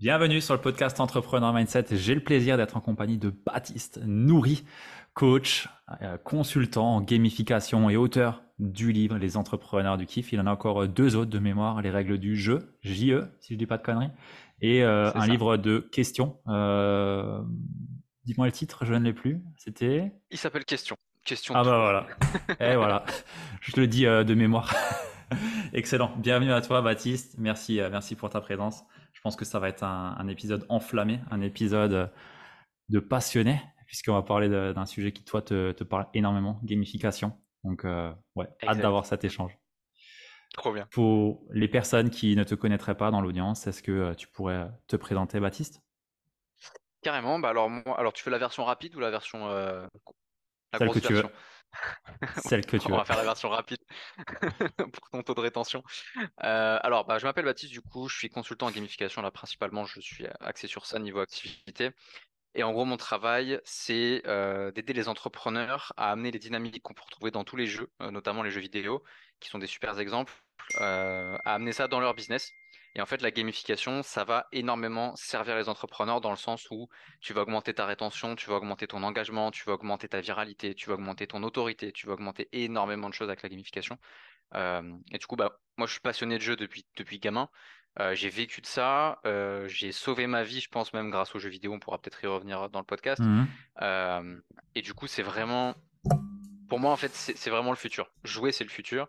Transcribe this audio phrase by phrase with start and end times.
[0.00, 1.86] Bienvenue sur le podcast Entrepreneur Mindset.
[1.92, 4.64] J'ai le plaisir d'être en compagnie de Baptiste Nourri,
[5.12, 5.68] coach,
[6.02, 10.32] euh, consultant en gamification et auteur du livre Les entrepreneurs du kiff.
[10.32, 13.54] Il en a encore deux autres de mémoire, les règles du jeu, JE, si je
[13.54, 14.10] dis pas de conneries,
[14.60, 16.38] et euh, un livre de questions.
[16.48, 17.40] Euh,
[18.24, 19.44] dis-moi le titre, je ne l'ai plus.
[19.58, 20.96] C'était Il s'appelle Question.
[21.24, 21.54] Question.
[21.56, 22.68] Ah bah voilà.
[22.72, 23.04] et voilà.
[23.60, 24.74] Je te le dis de mémoire.
[25.72, 26.10] Excellent.
[26.18, 27.36] Bienvenue à toi, Baptiste.
[27.38, 28.82] Merci, merci pour ta présence.
[29.24, 32.12] Je pense que ça va être un, épisode enflammé, un épisode
[32.90, 37.32] de passionné, puisqu'on va parler d'un sujet qui, toi, te, parle énormément, gamification.
[37.62, 39.56] Donc, euh, ouais, hâte d'avoir cet échange.
[40.52, 40.86] Trop bien.
[40.90, 44.68] Pour les personnes qui ne te connaîtraient pas dans l'audience, est-ce que euh, tu pourrais
[44.88, 45.80] te présenter, Baptiste?
[47.00, 47.38] Carrément.
[47.38, 49.48] Bah alors, alors, tu fais la version rapide ou la version.
[49.48, 49.86] Euh,
[50.74, 51.24] la Celle que tu veux.
[52.44, 53.80] Celle que tu On va faire la version rapide
[54.92, 55.82] pour ton taux de rétention.
[56.42, 59.22] Euh, alors, bah, je m'appelle Baptiste, du coup, je suis consultant en gamification.
[59.22, 61.90] Là, principalement, je suis axé sur ça niveau activité.
[62.54, 66.94] Et en gros, mon travail, c'est euh, d'aider les entrepreneurs à amener les dynamiques qu'on
[66.94, 69.02] peut retrouver dans tous les jeux, euh, notamment les jeux vidéo,
[69.40, 70.32] qui sont des super exemples,
[70.76, 72.52] à amener ça dans leur business
[72.96, 76.88] et en fait, la gamification, ça va énormément servir les entrepreneurs dans le sens où
[77.20, 80.74] tu vas augmenter ta rétention, tu vas augmenter ton engagement, tu vas augmenter ta viralité,
[80.74, 83.98] tu vas augmenter ton autorité, tu vas augmenter énormément de choses avec la gamification.
[84.54, 87.48] Euh, et du coup, bah, moi, je suis passionné de jeu depuis, depuis gamin.
[87.98, 89.18] Euh, j'ai vécu de ça.
[89.26, 91.72] Euh, j'ai sauvé ma vie, je pense même grâce aux jeux vidéo.
[91.72, 93.20] On pourra peut-être y revenir dans le podcast.
[93.20, 93.46] Mmh
[94.76, 95.74] et du coup, c'est vraiment,
[96.68, 98.10] pour moi, en fait, c'est vraiment le futur.
[98.24, 99.08] Jouer, c'est le futur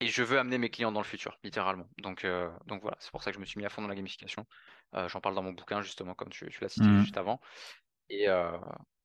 [0.00, 1.88] et je veux amener mes clients dans le futur, littéralement.
[1.98, 3.88] Donc, euh, donc voilà, c'est pour ça que je me suis mis à fond dans
[3.88, 4.46] la gamification.
[4.94, 7.00] Euh, j'en parle dans mon bouquin, justement, comme tu, l'as cité mmh.
[7.00, 7.40] juste avant.
[8.10, 8.56] Et, euh,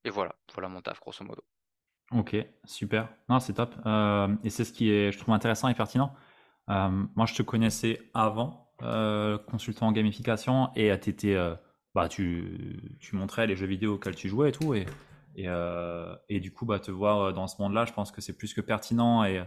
[0.03, 1.43] et, voilà, voilà mon taf, grosso modo.
[2.11, 2.35] Ok,
[2.65, 3.07] super.
[3.29, 3.75] Non, c'est top.
[4.43, 6.13] et c'est ce qui est, je trouve, intéressant et pertinent.
[6.67, 8.73] moi, je te connaissais avant,
[9.47, 11.37] consultant en gamification, et étais,
[11.93, 14.73] bah, tu, tu montrais les jeux vidéo auxquels tu jouais et tout.
[14.73, 14.87] Et,
[15.35, 15.45] et,
[16.29, 18.61] et du coup, bah, te voir dans ce monde-là, je pense que c'est plus que
[18.61, 19.23] pertinent.
[19.23, 19.43] Et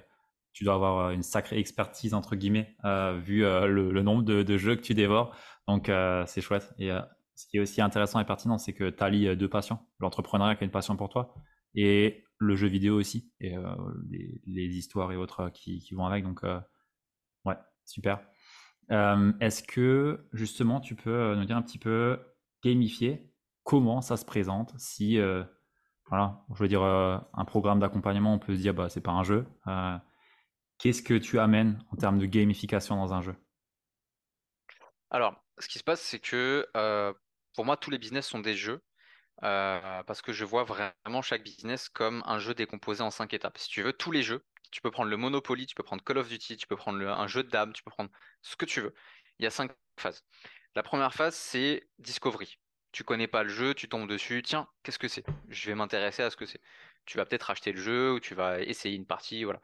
[0.52, 4.76] tu dois avoir une sacrée expertise entre guillemets euh, vu euh, le, nombre de, jeux
[4.76, 5.34] que tu dévores.
[5.66, 6.74] Donc euh, c'est chouette.
[6.78, 6.90] Et
[7.34, 9.78] ce qui est aussi intéressant et pertinent, c'est que tu allies deux passions.
[9.98, 11.34] L'entrepreneuriat qui est une passion pour toi
[11.74, 13.54] et le jeu vidéo aussi et
[14.46, 16.24] les, histoires et autres qui, qui vont avec.
[16.24, 16.42] Donc
[17.44, 18.20] ouais, super.
[18.90, 22.20] Est-ce que justement tu peux nous dire un petit peu
[22.62, 23.32] gamifier
[23.64, 25.18] comment ça se présente si
[26.10, 29.22] voilà, je veux dire un programme d'accompagnement, on peut se dire bah c'est pas un
[29.22, 29.46] jeu.
[30.82, 33.36] Qu'est-ce que tu amènes en termes de gamification dans un jeu?
[35.10, 37.12] Alors, ce qui se passe, c'est que euh,
[37.54, 38.82] pour moi, tous les business sont des jeux.
[39.44, 43.58] Euh, parce que je vois vraiment chaque business comme un jeu décomposé en cinq étapes.
[43.58, 46.18] Si tu veux, tous les jeux, tu peux prendre le Monopoly, tu peux prendre Call
[46.18, 48.10] of Duty, tu peux prendre un jeu de dames, tu peux prendre
[48.42, 48.92] ce que tu veux.
[49.38, 49.70] Il y a cinq
[50.00, 50.24] phases.
[50.74, 52.58] La première phase, c'est Discovery.
[52.90, 55.24] Tu connais pas le jeu, tu tombes dessus, tiens, qu'est-ce que c'est?
[55.48, 56.60] Je vais m'intéresser à ce que c'est.
[57.06, 59.60] Tu vas peut-être acheter le jeu ou tu vas essayer une partie, voilà.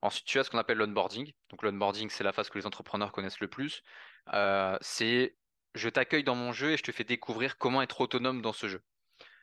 [0.00, 1.32] Ensuite, tu as ce qu'on appelle l'onboarding.
[1.50, 3.82] Donc l'onboarding, c'est la phase que les entrepreneurs connaissent le plus.
[4.32, 5.36] Euh, c'est
[5.74, 8.68] je t'accueille dans mon jeu et je te fais découvrir comment être autonome dans ce
[8.68, 8.82] jeu.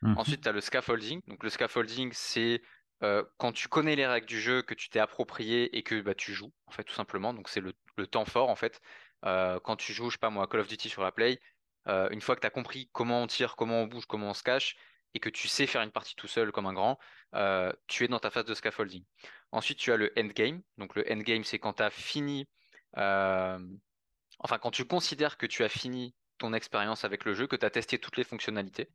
[0.02, 0.18] Mhm.
[0.18, 1.22] Ensuite, tu as le scaffolding.
[1.28, 2.62] Donc le scaffolding, c'est
[3.04, 6.16] euh, quand tu connais les règles du jeu, que tu t'es approprié et que bah,
[6.16, 7.34] tu joues, en fait, tout simplement.
[7.34, 7.74] Donc c'est le,
[8.08, 8.82] temps fort, en fait.
[9.26, 11.40] Euh, quand tu joues, je sais pas moi, Call of Duty sur la Play,
[11.88, 14.42] une fois que tu as compris comment on tire, comment on bouge, comment on se
[14.42, 14.76] cache,
[15.16, 17.00] et que tu sais faire une partie tout seul comme un grand,
[17.88, 19.04] tu es dans ta phase de scaffolding.
[19.56, 20.62] Ensuite, tu as le endgame.
[20.78, 22.46] Donc le endgame, c'est quand tu as fini,
[22.98, 23.58] euh,
[24.40, 27.66] enfin quand tu considères que tu as fini ton expérience avec le jeu, que tu
[27.66, 28.90] as testé toutes les fonctionnalités.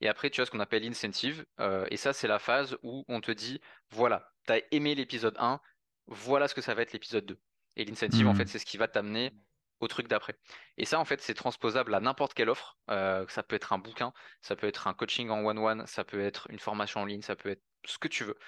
[0.00, 1.44] Et après, tu as ce qu'on appelle l'incentive.
[1.60, 3.60] Euh, et ça, c'est la phase où on te dit,
[3.90, 5.60] voilà, tu as aimé l'épisode 1,
[6.06, 7.38] voilà ce que ça va être l'épisode 2.
[7.76, 8.36] Et l'incentive, en hmm.
[8.36, 9.32] fait, c'est ce qui va t'amener
[9.80, 10.36] au truc d'après.
[10.78, 12.78] Et ça, en fait, c'est transposable à n'importe quelle offre.
[12.90, 16.20] Euh, ça peut être un bouquin, ça peut être un coaching en one-one, ça peut
[16.20, 18.38] être une formation en ligne, ça peut être ce que tu veux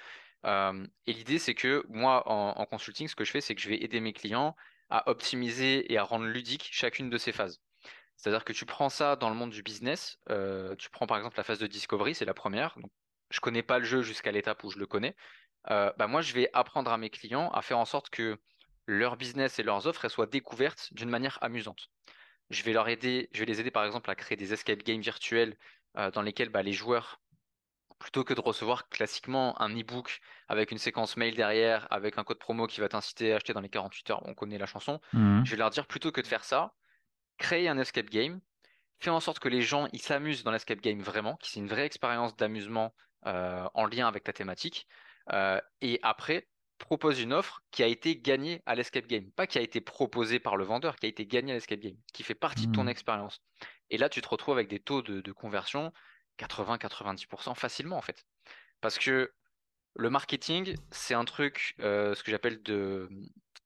[0.45, 3.83] et l'idée, c'est que moi, en, consulting, ce que je fais, c'est que je vais
[3.83, 4.55] aider mes clients
[4.89, 7.61] à optimiser et à rendre ludique chacune de ces phases.
[8.15, 10.19] C'est-à-dire que tu prends ça dans le monde du business,
[10.77, 12.77] tu prends par exemple la phase de discovery, c'est la première.
[13.29, 15.15] Je connais pas le jeu jusqu'à l'étape où je le connais.
[15.67, 18.37] bah moi, je vais apprendre à mes clients à faire en sorte que
[18.89, 21.89] leur business et leurs offres soient découvertes d'une manière amusante.
[22.51, 25.01] je vais leur aider, je vais les aider par exemple à créer des escape games
[25.01, 25.57] virtuels
[25.97, 27.21] euh, dans lesquels bah, les joueurs,
[27.99, 32.39] plutôt que de recevoir classiquement un e-book avec une séquence mail derrière, avec un code
[32.39, 35.43] promo qui va t'inciter à acheter dans les 48 heures, on connaît la chanson, Mhm.
[35.43, 36.73] je vais leur dire plutôt que de faire ça,
[37.37, 38.41] créer un escape game,
[39.01, 41.69] fais en sorte que les gens ils s'amusent dans l'escape game vraiment, que c'est une
[41.69, 42.95] vraie expérience d'amusement
[43.27, 44.87] euh, en lien avec ta thématique,
[45.33, 46.48] euh, et après
[46.79, 50.39] propose une offre qui a été gagnée à l'escape game, pas qui a été proposée
[50.39, 52.83] par le vendeur, qui a été gagnée à l'escape game, qui fait partie de ton
[52.83, 52.89] Mhm.
[52.89, 53.41] expérience.
[53.91, 55.93] Et là, tu te retrouves avec des taux de, de conversion
[56.37, 58.25] 80-90% facilement en fait.
[58.81, 59.33] Parce que
[59.95, 63.09] le marketing, c'est un truc, euh, ce que j'appelle de,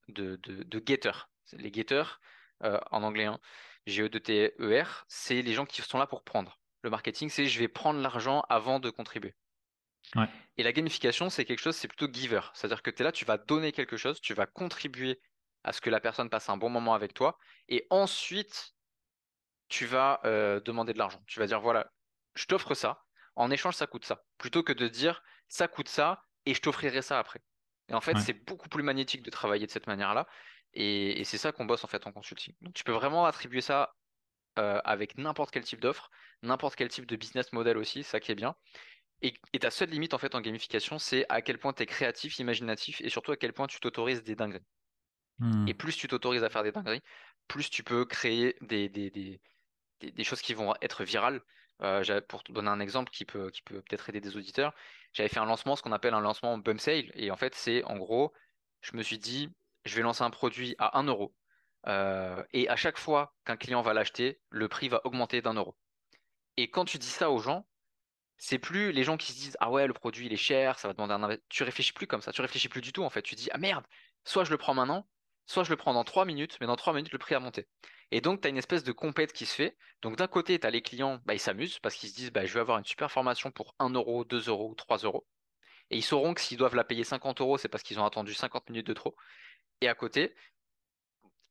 [0.09, 1.11] de, de, de getter.
[1.53, 2.19] Les getters,
[2.63, 3.39] euh, en anglais, hein,
[3.87, 6.59] G-E-T-T-E-R, c'est les gens qui sont là pour prendre.
[6.83, 9.35] Le marketing, c'est je vais prendre l'argent avant de contribuer.
[10.15, 10.29] Ouais.
[10.57, 12.41] Et la gamification, c'est quelque chose, c'est plutôt giver.
[12.53, 15.21] C'est-à-dire que tu es là, tu vas donner quelque chose, tu vas contribuer
[15.63, 17.37] à ce que la personne passe un bon moment avec toi,
[17.69, 18.73] et ensuite,
[19.69, 21.23] tu vas euh, demander de l'argent.
[21.27, 21.91] Tu vas dire, voilà,
[22.35, 23.03] je t'offre ça,
[23.35, 24.23] en échange, ça coûte ça.
[24.37, 27.39] Plutôt que de dire, ça coûte ça, et je t'offrirai ça après.
[27.89, 28.19] Et en fait, Ouais.
[28.19, 30.27] c'est beaucoup plus magnétique de travailler de cette manière-là,
[30.73, 32.55] et, et c'est ça qu'on bosse en fait en consulting.
[32.61, 33.95] Donc, tu peux vraiment attribuer ça
[34.59, 36.09] euh, avec n'importe quel type d'offre,
[36.43, 38.55] n'importe quel type de business model aussi, ça qui est bien.
[39.23, 41.87] Et, et ta seule limite en fait en gamification, c'est à quel point tu es
[41.87, 44.65] créatif, imaginatif et surtout à quel point tu t'autorises des dingueries.
[45.65, 45.77] Et Mhm.
[45.77, 47.01] plus tu t'autorises à faire des dingueries,
[47.47, 49.41] plus tu peux créer des, des, des,
[50.01, 51.41] des- des choses qui vont être virales.
[51.81, 54.73] Euh, pour te donner un exemple qui peut, qui peut peut-être aider des auditeurs,
[55.13, 57.11] j'avais fait un lancement, ce qu'on appelle un lancement bump sale.
[57.15, 58.33] Et en fait, c'est en gros,
[58.81, 59.49] je me suis dit,
[59.85, 61.35] je vais lancer un produit à un euro.
[61.87, 65.77] Euh, et à chaque fois qu'un client va l'acheter, le prix va augmenter d'un euro.
[66.57, 67.67] Et quand tu dis ça aux gens,
[68.45, 70.89] c'est plus les gens qui se disent ah ouais le produit il est cher, ça
[70.89, 73.21] va demander un tu réfléchis plus comme ça, tu réfléchis plus du tout en fait,
[73.21, 73.85] tu dis ah merde,
[74.25, 75.07] soit je le prends maintenant,
[75.45, 77.69] soit je le prends dans trois minutes, mais dans trois minutes le prix a monté.
[78.11, 79.77] Et donc tu as une espèce de compète qui se fait.
[80.01, 82.45] Donc d'un côté tu as les clients, bah, ils s'amusent parce qu'ils se disent bah,
[82.45, 85.25] je vais avoir une super formation pour un euro, 2 euros ou 3 euros.
[85.89, 88.33] Et ils sauront que s'ils doivent la payer 50 euros, c'est parce qu'ils ont attendu
[88.33, 89.15] 50 minutes de trop.
[89.79, 90.35] Et à côté,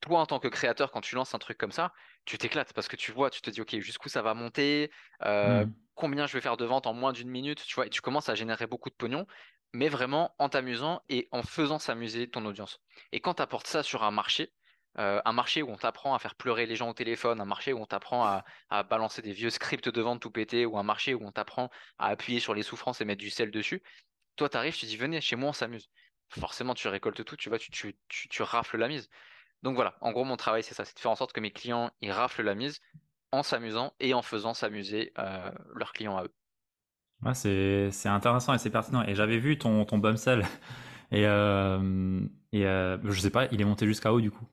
[0.03, 1.95] toi, en tant que créateur, quand tu lances un truc comme ça,
[2.27, 4.93] tu t'éclates parce que tu vois, tu te dis, OK, jusqu'où ça va monter,
[5.25, 5.77] euh, Mhm.
[5.95, 8.29] combien je vais faire de ventes en moins d'une minute, tu vois, et tu commences
[8.29, 9.27] à générer beaucoup de pognon,
[9.73, 12.81] mais vraiment en t'amusant et en faisant s'amuser ton audience.
[13.13, 14.55] Et quand tu apportes ça sur un marché,
[14.99, 17.73] euh, un marché où on t'apprend à faire pleurer les gens au téléphone, un marché
[17.73, 20.83] où on t'apprend à, à balancer des vieux scripts de vente tout pété, ou un
[20.83, 23.83] marché où on t'apprend à appuyer sur les souffrances et mettre du sel dessus,
[24.37, 25.91] toi, tu arrives, tu dis, venez, chez moi, on s'amuse.
[26.31, 29.09] Forcément, tu récoltes tout, tu vois, tu, tu, tu, tu rafles la mise.
[29.63, 31.53] Donc voilà, en gros, mon travail, c'est ça, c'est de faire en sorte que mes
[31.53, 32.81] clients, ils raflent la mise
[33.31, 36.33] en s'amusant et en faisant s'amuser euh, leurs clients à eux.
[37.25, 39.03] Ouais, c'est intéressant et c'est pertinent.
[39.05, 40.45] Et j'avais vu ton ton bum sell
[41.13, 42.21] et euh,
[42.53, 44.45] et euh, je sais pas, il est monté jusqu'à où du coup?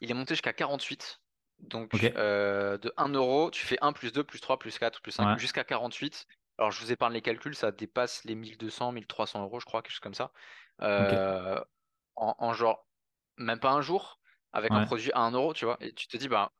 [0.00, 1.20] Il est monté jusqu'à 48.
[1.60, 1.70] Ok.
[1.70, 5.32] Donc de 1 euro, tu fais 1 plus 2 plus 3 plus 4 plus 5
[5.34, 5.38] Ouais.
[5.38, 6.26] jusqu'à 48.
[6.58, 9.92] Alors je vous épargne les calculs, ça dépasse les 1200, 1300 euros, je crois, quelque
[9.92, 10.32] chose comme ça.
[10.78, 12.85] En genre,
[13.36, 14.20] même pas un jour,
[14.52, 15.76] avec un produit à 1 euro, tu vois.
[15.80, 16.52] Et tu te dis, bah,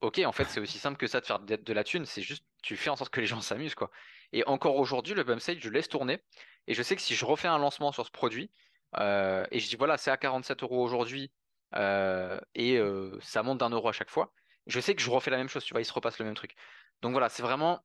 [0.00, 2.06] Ok, en fait, c'est aussi simple que ça de faire de, de la thune.
[2.06, 3.90] C'est juste, tu fais en sorte que les gens s'amusent, quoi.
[4.32, 6.22] Et encore aujourd'hui, le bump sale, je laisse tourner.
[6.68, 8.50] Et je sais que si je refais un lancement sur ce produit,
[8.96, 11.32] euh, et je dis voilà, c'est à 47 euros aujourd'hui,
[11.74, 14.32] euh, et euh, ça monte d'un euro à chaque fois,
[14.66, 16.34] je sais que je refais la même chose, tu vois, il se repasse le même
[16.34, 16.54] truc.
[17.02, 17.84] Donc voilà, c'est vraiment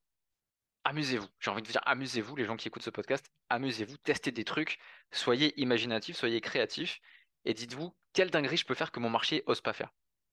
[0.83, 1.27] amusez-vous.
[1.39, 4.79] J'ai envie de dire amusez-vous, les gens qui écoutent ce podcast, amusez-vous, testez des trucs,
[5.11, 6.99] soyez imaginatifs, soyez créatifs,
[7.45, 9.89] et dites-vous quelle dinguerie je peux faire que mon marché ose pas faire.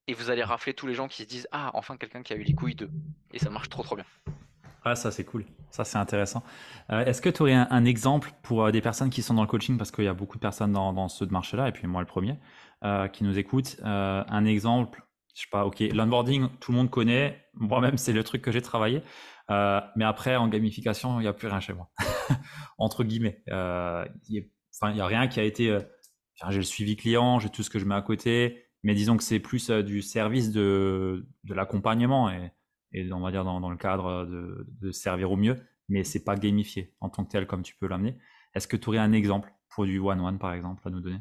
[0.07, 2.37] Et vous allez rafler tous les gens qui se disent ah enfin quelqu'un qui a
[2.37, 2.91] eu les couilles de.
[3.33, 4.05] Et ça marche trop trop bien.
[4.85, 5.45] Ah, ça c'est cool.
[5.71, 6.43] Ça c'est intéressant.
[6.91, 9.49] Euh, est-ce que tu aurais un, exemple pour euh, des personnes qui sont dans le
[9.49, 9.77] coaching?
[9.77, 12.39] Parce qu'il y a beaucoup de personnes dans, ce marché-là et puis moi le premier
[12.85, 13.77] euh, qui nous écoutent.
[13.85, 15.03] Euh, un exemple,
[15.35, 15.67] je sais pas.
[15.67, 17.47] Ok, l'onboarding, tout le monde connaît.
[17.55, 19.03] Moi-même c'est le truc que j'ai travaillé.
[19.49, 21.91] Mais après en gamification, il n'y a plus rien chez moi.
[22.79, 23.55] Entre guillemets, il
[24.29, 24.43] y a-
[24.81, 25.77] enfin il y a rien qui a été.
[26.49, 28.65] J'ai le suivi client, j'ai tout ce que je mets à côté.
[28.83, 33.71] Mais disons que c'est plus euh, du service de, l'accompagnement et on va dire dans,
[33.71, 35.57] le cadre de, de servir au mieux,
[35.89, 38.17] mais c'est pas gamifié en tant que tel comme tu peux l'amener.
[38.55, 41.21] Est-ce que tu aurais un exemple pour du one-one par exemple à nous donner?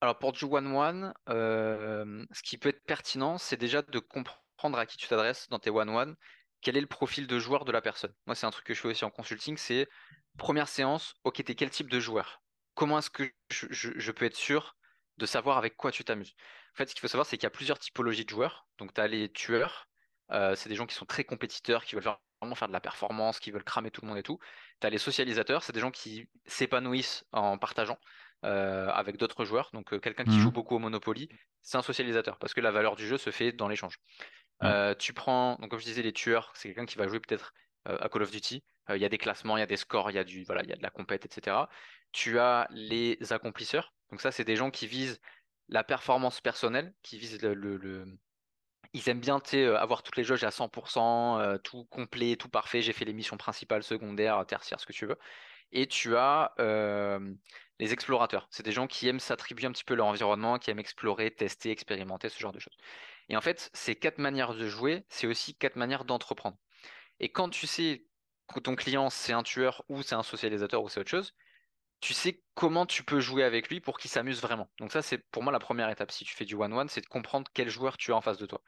[0.00, 4.86] Alors pour du one-one, euh, ce qui peut être pertinent, c'est déjà de comprendre à
[4.86, 6.14] qui tu t'adresses dans tes one-one,
[6.60, 8.12] quel est le profil de joueur de la personne.
[8.26, 9.88] Moi, c'est un truc que je fais aussi en consulting, c'est
[10.36, 12.42] première séance, ok, t'es quel type de joueur?
[12.74, 14.76] Comment est-ce que je, je- je peux être sûr
[15.16, 16.34] de savoir avec quoi tu t'amuses?
[16.74, 18.66] En fait, ce qu'il faut savoir, c'est qu'il y a plusieurs typologies de joueurs.
[18.78, 19.88] Donc, tu as les tueurs,
[20.32, 22.04] euh, c'est des gens qui sont très compétiteurs, qui veulent
[22.40, 24.38] vraiment faire de la performance, qui veulent cramer tout le monde et tout.
[24.80, 27.98] Tu as les socialisateurs, c'est des gens qui s'épanouissent en partageant.
[28.42, 29.70] avec d'autres joueurs.
[29.72, 31.28] Donc quelqu'un qui joue beaucoup au Monopoly,
[31.62, 33.98] c'est un socialisateur parce que la valeur du jeu se fait dans l'échange.
[34.62, 37.52] Euh, tu prends, donc comme je disais, les tueurs, c'est quelqu'un qui va jouer peut-être
[37.88, 38.64] euh, à Call of Duty.
[38.90, 40.44] Euh, Il y a des classements, il y a des scores, il y a du,
[40.44, 41.68] voilà, il y a de la compète, etc.
[42.12, 43.94] Tu as les accomplisseurs.
[44.10, 45.20] Donc ça, c'est des gens qui visent
[45.68, 48.18] la performance personnelle, qui visent le, le-
[48.92, 52.80] Ils aiment bien, euh, avoir toutes les jauges à 100%, euh, tout complet, tout parfait.
[52.82, 55.18] J'ai fait les missions principales, secondaires, tertiaires, ce que tu veux.
[55.72, 57.34] Et tu as euh,
[57.80, 58.48] les explorateurs.
[58.50, 61.70] C'est des gens qui aiment s'attribuer un petit peu leur environnement, qui aiment explorer, tester,
[61.72, 62.76] expérimenter, ce genre de choses.
[63.30, 66.58] Et en fait, ces quatre manières de jouer, c'est aussi quatre manières d'entreprendre.
[67.20, 68.06] Et quand tu sais
[68.62, 71.34] ton client, c'est un tueur ou c'est un socialisateur ou c'est autre chose,
[72.00, 74.70] tu sais comment tu peux jouer avec lui pour qu'il s'amuse vraiment.
[74.78, 76.10] Donc ça, c'est pour moi la première étape.
[76.10, 78.46] Si tu fais du one-one, c'est de comprendre quel joueur tu as en face de
[78.46, 78.60] toi.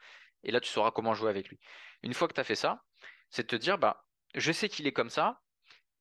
[0.43, 1.59] Et là, tu sauras comment jouer avec lui.
[2.03, 2.83] Une fois que tu as fait ça,
[3.29, 5.41] c'est de te dire, bah, je sais qu'il est comme ça,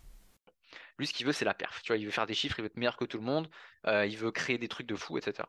[0.98, 1.82] Lui, ce qu'il veut, c'est la perf.
[1.82, 3.48] Tu vois, il veut faire des chiffres, il veut être meilleur que tout le monde,
[3.86, 5.48] euh, il veut créer des trucs de fou, etc.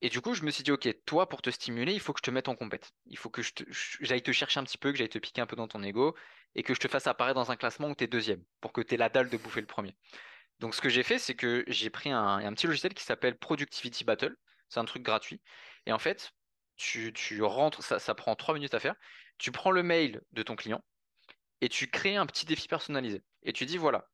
[0.00, 2.20] Et du coup, je me suis dit, ok, toi, pour te stimuler, il faut que
[2.20, 2.92] je te mette en compète.
[3.06, 3.42] Il faut que
[4.00, 6.14] j'aille te chercher un petit peu, que j'aille te piquer un peu dans ton ego
[6.54, 8.80] et que je te fasse apparaître dans un classement où tu es deuxième pour que
[8.80, 9.96] tu aies la dalle de bouffer le premier.
[10.60, 14.04] Donc, ce que j'ai fait, c'est que j'ai pris un, petit logiciel qui s'appelle Productivity
[14.04, 14.36] Battle.
[14.68, 15.40] C'est un truc gratuit.
[15.86, 16.32] Et en fait,
[16.76, 17.12] tu,
[17.42, 18.94] rentres, ça, prend trois minutes à faire.
[19.38, 20.82] Tu prends le mail de ton client
[21.60, 23.22] et tu crées un petit défi personnalisé.
[23.42, 24.08] Et tu dis, voilà,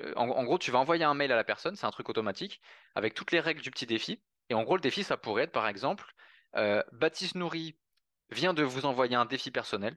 [0.00, 2.60] euh, en gros, tu vas envoyer un mail à la personne, c'est un truc automatique,
[2.96, 4.20] avec toutes les règles du petit défi.
[4.50, 6.12] Et en gros, le défi, ça pourrait être, par exemple,
[6.56, 7.78] euh, Baptiste Nourri
[8.30, 9.96] vient de vous envoyer un défi personnel.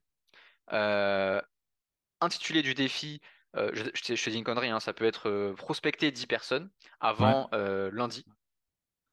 [0.71, 1.41] Euh,
[2.21, 3.19] intitulé du défi,
[3.55, 6.27] euh, je, je te je te dis une connerie, hein, ça peut être prospecter 10
[6.27, 8.25] personnes avant lundi.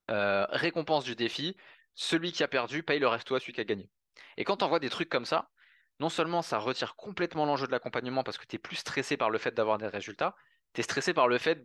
[0.07, 1.57] Récompense du défi,
[1.95, 3.89] celui qui a perdu paye le resto à celui qui a gagné.
[4.37, 5.49] Et quand on voit des trucs comme ça,
[5.99, 9.29] non seulement ça retire complètement l'enjeu de l'accompagnement parce que tu es plus stressé par
[9.29, 10.35] le fait d'avoir des résultats,
[10.73, 11.63] tu es stressé par le fait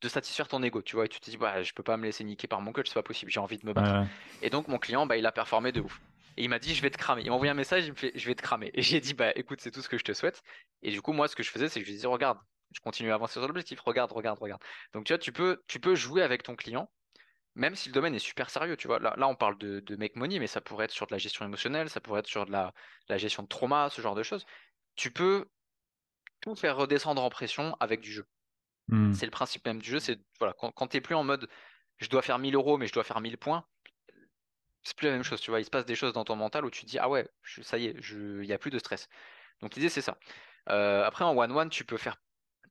[0.00, 2.04] de satisfaire ton ego, tu vois, et tu te dis, bah, je peux pas me
[2.04, 4.00] laisser niquer par mon coach, c'est pas possible, j'ai envie de me battre.
[4.00, 4.06] Ouais.
[4.42, 6.00] Et donc mon client, bah, il a performé de ouf.
[6.36, 7.22] Et il m'a dit, je vais te cramer.
[7.22, 8.70] Il m'a envoyé un message, il me fait, je vais te cramer.
[8.74, 10.42] Et j'ai dit, bah écoute, c'est tout ce que je te souhaite.
[10.82, 12.38] Et du coup, moi, ce que je faisais, c'est que je lui disais, regarde,
[12.72, 14.62] je continue à avancer sur l'objectif, regarde, regarde, regarde.
[14.92, 16.90] Donc tu vois, tu peux, tu peux jouer avec ton client,
[17.54, 18.98] même si le domaine est super sérieux, tu vois.
[18.98, 21.18] Là, là on parle de, de make money, mais ça pourrait être sur de la
[21.18, 22.72] gestion émotionnelle, ça pourrait être sur de la,
[23.08, 24.44] la gestion de trauma, ce genre de choses.
[24.96, 25.48] Tu peux
[26.40, 28.26] tout faire redescendre en pression avec du jeu.
[28.88, 29.14] Mhm.
[29.14, 31.48] C'est le principe même du jeu, c'est voilà, quand, tu plus en mode
[31.98, 33.64] je dois faire 1000 euros, mais je dois faire 1000 points,
[34.82, 35.60] c'est plus la même chose, tu vois.
[35.60, 37.28] Il se passe des choses dans ton mental où tu te dis ah ouais,
[37.62, 39.08] ça y est, il n'y a plus de stress.
[39.60, 40.18] Donc l'idée c'est ça.
[40.70, 42.16] Euh, après en one-one, tu peux faire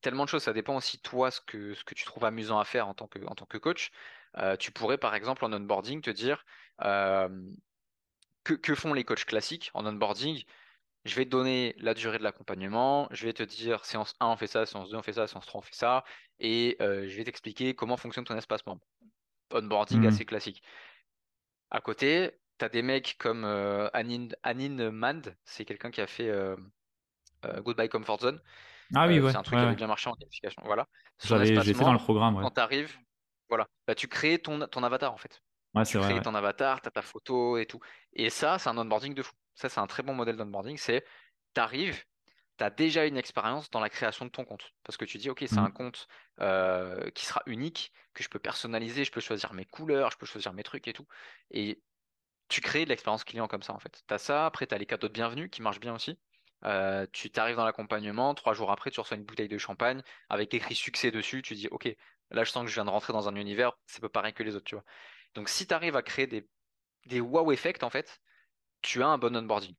[0.01, 2.93] tellement de choses, ça dépend aussi toi ce que, tu trouves amusant à faire en
[2.93, 3.91] tant que, en tant que coach.
[4.37, 6.45] Euh, tu pourrais par exemple en onboarding te dire
[6.81, 7.29] euh,
[8.43, 10.43] que, que font les coachs classiques en onboarding?
[11.07, 14.35] Je vais te donner la durée de l'accompagnement, je vais te dire séance 1 on
[14.37, 16.03] fait ça, séance 2 on fait ça, séance 3 on fait ça,
[16.39, 18.81] et euh, je vais t'expliquer comment fonctionne ton espace membre.
[19.53, 20.07] Onboarding Mhm.
[20.07, 20.61] assez classique.
[21.71, 26.07] À côté, tu as des mecs comme euh, Anine, Anine Mand, c'est quelqu'un qui a
[26.07, 26.57] fait euh,
[27.45, 28.41] euh, Goodbye Comfort Zone.
[28.95, 29.31] Ah oui, ouais.
[29.31, 29.67] c'est un truc ouais, qui ouais.
[29.67, 30.61] avait bien marché en qualification.
[30.65, 30.87] Voilà.
[31.23, 32.43] J'ai fait dans le programme, ouais.
[32.43, 32.97] quand tu arrives,
[33.49, 35.41] voilà, bah, tu crées ton, ton avatar en fait.
[35.73, 36.21] Ouais, Tu crées ouais.
[36.21, 37.79] ton avatar, tu as ta photo et tout.
[38.13, 39.33] Et ça, c'est un onboarding de fou.
[39.57, 40.77] Ça, c'est un très bon modèle d'onboarding.
[40.77, 41.05] C'est,
[41.55, 42.05] tu arrives,
[42.57, 44.73] tu as déjà une expérience dans la création de ton compte.
[44.83, 45.71] Parce que tu dis, OK, c'est un Mhm.
[45.71, 46.07] compte
[46.41, 50.25] euh, qui sera unique, que je peux personnaliser, je peux choisir mes couleurs, je peux
[50.27, 51.07] choisir mes trucs et tout.
[51.51, 51.83] Et
[52.49, 54.03] tu crées de l'expérience client comme ça, en fait.
[54.07, 56.19] Tu as ça, après, tu as les cadeaux de bienvenue qui marchent bien aussi.
[56.65, 60.53] Euh, tu t'arrives dans l'accompagnement, trois jours après, tu reçois une bouteille de champagne avec
[60.53, 61.41] écrit succès dessus.
[61.41, 61.85] Tu dis, OK,
[62.31, 64.43] là, je sens que je viens de rentrer dans un univers, c'est pas pareil que
[64.43, 64.85] les autres, tu vois.
[65.35, 66.49] Donc, si tu arrives à créer des,
[67.05, 68.19] des wow effects, en fait,
[68.81, 69.75] tu as un bon onboarding.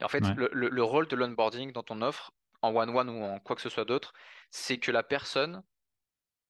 [0.00, 0.34] Et en fait, Ouais.
[0.34, 3.62] le, le- le rôle de l'onboarding dans ton offre, en one-one ou en quoi que
[3.62, 4.12] ce soit d'autre,
[4.50, 5.64] c'est que la personne,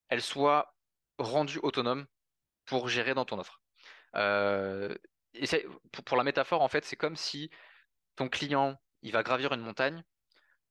[0.09, 0.76] elle soit
[1.19, 2.07] rendue autonome
[2.66, 3.62] pour gérer dans ton offre.
[4.16, 4.95] Euh,
[5.35, 5.47] et
[5.92, 7.50] pour, pour la métaphore, en fait, c'est comme si
[8.16, 10.04] ton client, il va gravir une montagne.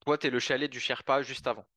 [0.05, 1.67] Toi, tu es le chalet du Sherpa juste avant.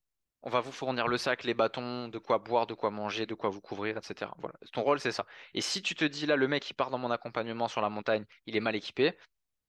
[0.46, 3.34] On va vous fournir le sac, les bâtons, de quoi boire, de quoi manger, de
[3.34, 4.30] quoi vous couvrir, etc.
[4.38, 4.54] Voilà.
[4.72, 5.24] Ton rôle, c'est ça.
[5.54, 7.88] Et si tu te dis, là, le mec, il part dans mon accompagnement sur la
[7.88, 9.16] montagne, il est mal équipé,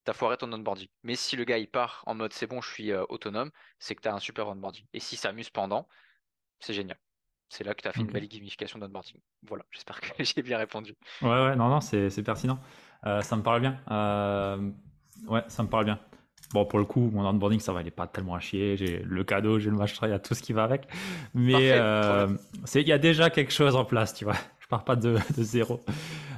[0.03, 0.89] t'as foiré ton onboarding.
[1.03, 3.95] Mais si le gars, il part en mode, c'est bon, je suis euh, autonome, c'est
[3.95, 4.85] que tu as un super onboarding.
[4.93, 5.87] Et s'il s'amuse pendant,
[6.59, 6.97] c'est génial.
[7.47, 9.21] C'est là que tu as fait une belle gamification d'onboarding.
[9.43, 10.93] Voilà, j'espère que j'ai bien répondu.
[11.21, 12.59] Ouais, ouais, non, non, c'est c'est pertinent.
[13.05, 13.79] Euh, ça me parle bien.
[13.91, 14.71] Euh,
[15.27, 15.99] ouais, ça me parle bien.
[16.53, 18.77] Bon, pour le coup, mon onboarding, ça va, il est pas tellement à chier.
[18.77, 20.87] J'ai le cadeau, j'ai le machin, il y a tout ce qui va avec.
[21.33, 22.27] Mais euh,
[22.75, 24.35] il y a déjà quelque chose en place, tu vois.
[24.59, 25.83] Je pars pas de, de zéro.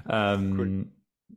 [0.09, 0.71] Euh, Cool.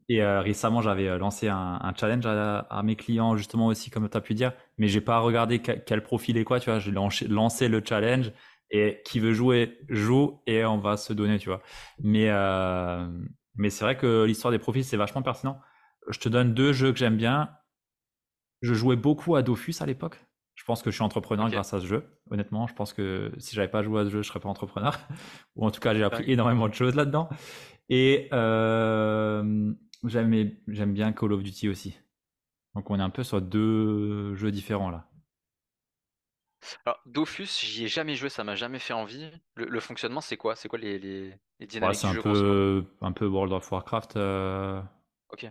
[0.08, 3.90] Et euh, récemment, j'avais euh, lancé un, un challenge à, à mes clients, justement aussi,
[3.90, 4.52] comme tu as pu dire.
[4.78, 6.78] Mais j'ai pas regardé quel, quel profil est quoi, tu vois.
[6.80, 8.32] J'ai lancé, le challenge
[8.70, 11.60] et qui veut jouer, joue et on va se donner, tu vois.
[12.02, 12.28] Mais,
[13.56, 15.60] mais c'est vrai que l'histoire des profils, c'est vachement pertinent.
[16.08, 17.50] Je te donne deux jeux que j'aime bien.
[18.62, 20.24] Je jouais beaucoup à Dofus à l'époque.
[20.54, 22.04] Je pense que je suis entrepreneur grâce à ce jeu.
[22.30, 24.98] Honnêtement, je pense que si j'avais pas joué à ce jeu, je serais pas entrepreneur.
[25.56, 27.30] Ou en tout cas, j'ai appris énormément de choses là-dedans.
[27.88, 29.72] Et euh,
[30.04, 31.98] j'aime bien Call of Duty aussi.
[32.74, 35.08] Donc on est un peu sur deux jeux différents là.
[36.84, 39.30] Alors, Dofus, j'y ai jamais joué, ça m'a jamais fait envie.
[39.54, 40.56] Le, le fonctionnement, c'est quoi?
[40.56, 42.62] C'est quoi les, les, les Ouais, dynamiques c'est du un jeu, modo?
[42.82, 44.82] peu, un peu World of Warcraft, euh,
[45.28, 45.50] Ok.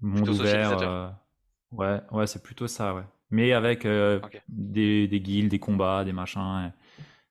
[0.00, 1.18] monde ouvert.
[1.72, 3.04] Ouais, ouais, c'est plutôt ça, ouais.
[3.30, 4.42] Mais avec euh, Ok.
[4.48, 6.70] des, des guildes, des combats, des machins.
[6.72, 6.72] et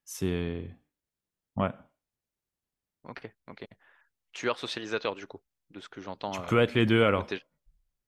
[0.05, 0.71] C'est.
[1.57, 1.71] Ouais.
[3.03, 3.65] Ok, ok.
[4.33, 5.41] Tueur socialisateur, du coup,
[5.71, 6.33] de ce que j'entends.
[6.33, 7.23] Tu euh, peux être les deux de alors.
[7.23, 7.41] tes-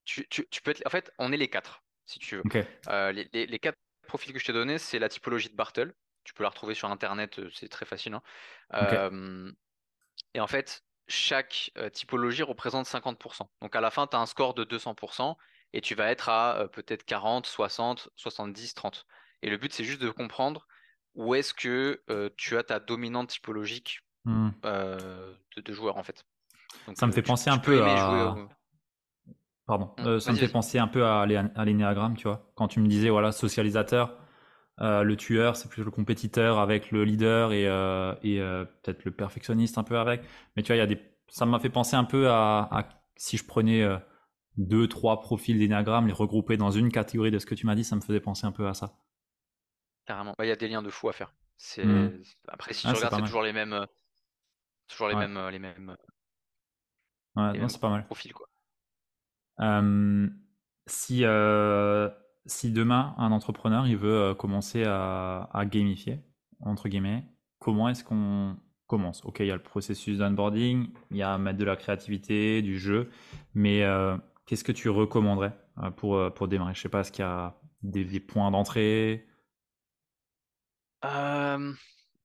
[0.05, 0.83] Tu, tu, tu peux être...
[0.87, 2.45] En fait, on est les quatre, si tu veux.
[2.45, 2.55] Ok.
[2.89, 5.93] Euh, les, les- les quatre profils que je t'ai donnés, c'est la typologie de Bartle.
[6.25, 8.13] Tu peux la retrouver sur Internet, euh, c'est très facile.
[8.15, 8.23] hein.
[8.79, 8.93] Ok.
[9.03, 9.51] Euh,
[10.33, 13.49] et en fait, chaque euh, typologie représente 50%.
[13.61, 15.37] Donc à la fin, tu as un score de 200%
[15.73, 19.05] et tu vas être à euh, peut-être 40, 60, 70, 30.
[19.41, 20.67] Et le but, c'est juste de comprendre
[21.15, 24.01] où est-ce que euh, tu as ta dominante typologique
[24.65, 26.25] euh, de, de joueurs, en fait.
[26.87, 28.35] Donc, Ça me fait penser tu un peu jouer à.
[29.65, 29.91] Pardon.
[30.19, 32.51] Ça me fait penser un peu à, l'é- à l'énéagramme, tu vois.
[32.55, 34.17] Quand tu me disais, voilà, socialisateur,
[34.79, 37.63] le tueur, c'est plutôt le compétiteur avec le leader et,
[38.23, 38.39] et
[38.83, 40.21] peut-être le perfectionniste un peu avec.
[40.55, 40.99] Mais tu vois, il y a des.
[41.27, 43.85] Ça m'a fait penser un peu à, à si je prenais
[44.59, 47.83] deux, trois profils d'énéagramme, les regrouper dans une catégorie de ce que tu m'as dit,
[47.83, 48.99] ça me faisait penser un peu à ça.
[50.05, 50.33] Carrément.
[50.37, 51.33] Bah, Il y a des liens de fou à faire.
[51.57, 51.85] C'est...
[51.85, 52.21] Hmm.
[52.47, 53.85] Après, si Ah, tu c'est regardes, pas c'est toujours les mêmes, euh,
[54.87, 55.21] toujours les Ouais.
[55.27, 55.95] mêmes, euh, les mêmes,
[57.35, 58.05] Ouais, les non, mêmes c'est pas mal.
[58.05, 58.47] profils, quoi.
[59.61, 60.27] Euh,
[60.87, 62.09] si, euh,
[62.45, 66.21] si demain un entrepreneur il veut euh, commencer à, à gamifier,
[66.61, 67.25] entre guillemets,
[67.59, 69.23] comment est-ce qu'on commence?
[69.25, 72.79] Ok, il y a le processus d'onboarding, il y a mettre de la créativité, du
[72.79, 73.11] jeu,
[73.53, 74.17] mais euh,
[74.49, 76.73] qu'est-ce que tu recommanderais euh, pour, euh, pour démarrer?
[76.73, 79.27] Je sais pas, est-ce qu'il y a des, points d'entrée?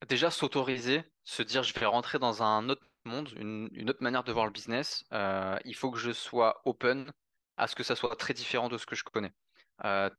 [0.09, 4.33] Déjà, s'autoriser, se dire je vais rentrer dans un autre monde, une, autre manière de
[4.33, 5.05] voir le business.
[5.13, 7.13] Euh, il faut que je sois open
[7.59, 9.33] à ce que ça soit très différent de ce que je connais.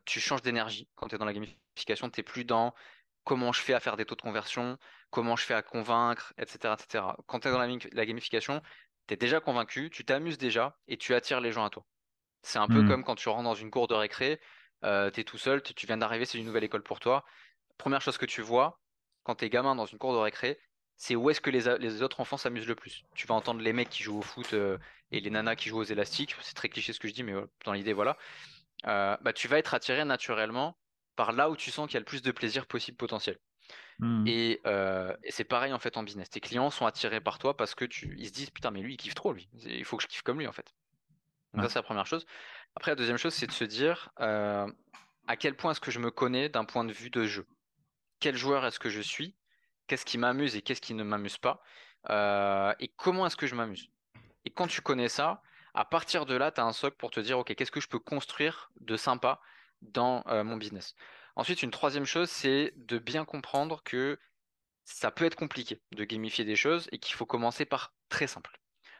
[0.05, 2.75] Tu changes d'énergie quand tu es dans la gamification, tu n'es plus dans
[3.23, 4.77] comment je fais à faire des taux de conversion,
[5.09, 6.75] comment je fais à convaincre, etc.
[6.79, 7.03] etc.
[7.25, 8.61] Quand tu es dans la gamification,
[9.07, 11.83] tu es déjà convaincu, tu t'amuses déjà et tu attires les gens à toi.
[12.45, 12.87] C'est un peu Hmm.
[12.87, 14.39] comme quand tu rentres dans une cour de récré,
[14.83, 17.25] tu es tout seul, tu viens d'arriver, c'est une nouvelle école pour toi.
[17.77, 18.79] Première chose que tu vois
[19.23, 20.59] quand tu es gamin dans une cour de récré,
[20.95, 23.03] c'est où est-ce que les, autres enfants s'amusent le plus.
[23.15, 24.77] Tu vas entendre les mecs qui jouent au foot euh,
[25.11, 26.35] et les nanas qui jouent aux élastiques.
[26.41, 28.17] C'est très cliché ce que je dis, mais euh, dans l'idée, voilà.
[28.87, 30.77] Euh, bah, tu vas être attiré naturellement
[31.15, 33.39] par là où tu sens qu'il y a le plus de plaisir possible potentiel.
[34.27, 36.29] Et, euh, et c'est pareil en fait en business.
[36.29, 38.95] Tes clients sont attirés par toi parce que tu, ils se disent putain mais lui
[38.95, 39.49] il kiffe trop lui.
[39.53, 40.73] Il faut que je kiffe comme lui en fait.
[41.55, 41.63] Donc Ouais.
[41.63, 42.25] ça c'est la première chose.
[42.75, 44.67] Après la deuxième chose c'est de se dire euh,
[45.27, 47.47] à quel point est-ce que je me connais d'un point de vue de jeu?
[48.19, 49.37] Quel joueur est-ce que je suis?
[49.87, 51.61] Qu'est-ce qui m'amuse et qu'est-ce qui ne m'amuse pas?
[52.09, 53.89] Euh, et comment est-ce que je m'amuse?
[54.45, 55.41] Et quand tu connais ça,
[55.73, 57.87] à partir de là, tu as un socle pour te dire, OK, qu'est-ce que je
[57.89, 59.41] peux construire de sympa
[59.81, 60.95] dans euh, mon business?
[61.35, 64.19] Ensuite, une troisième chose, c'est de bien comprendre que
[64.85, 68.59] ça peut être compliqué de gamifier des choses et qu'il faut commencer par très simple.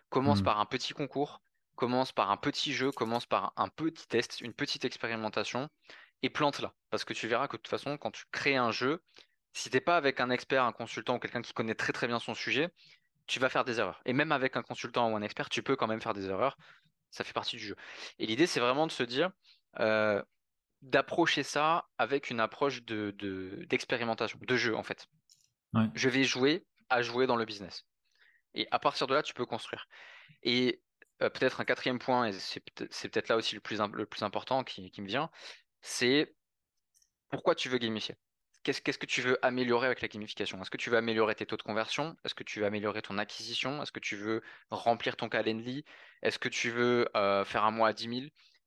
[0.09, 0.43] Commence Hmm.
[0.43, 1.41] par un petit concours,
[1.75, 5.69] commence par un petit jeu, commence par un petit test, une petite expérimentation
[6.21, 6.73] et plante-la.
[6.89, 9.03] Parce que tu verras que de toute façon, quand tu crées un jeu,
[9.53, 12.19] si t'es pas avec un expert, un consultant ou quelqu'un qui connaît très très bien
[12.19, 12.69] son sujet,
[13.27, 14.01] tu vas faire des erreurs.
[14.05, 16.57] Et même avec un consultant ou un expert, tu peux quand même faire des erreurs.
[17.11, 17.75] Ça fait partie du jeu.
[18.19, 19.31] Et l'idée, c'est vraiment de se dire,
[19.79, 20.21] euh,
[20.81, 23.15] d'approcher ça avec une approche de,
[23.69, 25.07] d'expérimentation, de, jeu en fait.
[25.93, 27.85] Je vais jouer à jouer dans le business.
[28.53, 29.87] Et à partir de là, tu peux construire.
[30.43, 30.81] Et
[31.21, 34.63] euh, peut-être un quatrième point, et c'est peut-être là aussi le plus, le plus important
[34.63, 35.29] qui, me vient,
[35.81, 36.35] c'est
[37.29, 38.15] pourquoi tu veux gamifier?
[38.63, 40.59] Qu'est-ce que tu veux améliorer avec la gamification?
[40.59, 42.17] Est-ce que tu veux améliorer tes taux de conversion?
[42.25, 43.81] Est-ce que tu veux améliorer ton acquisition?
[43.81, 45.85] Est-ce que tu veux remplir ton calendly
[46.23, 48.25] Est-ce que tu veux euh, faire un mois à 10 000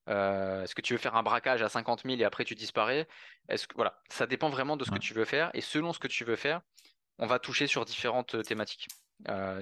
[0.08, 3.08] euh, Est-ce que tu veux faire un braquage à 50 000 et après tu disparais?
[3.48, 5.98] Est-ce que voilà, ça dépend vraiment de ce que tu veux faire et selon ce
[5.98, 6.62] que tu veux faire,
[7.18, 8.86] on va toucher sur différentes thématiques.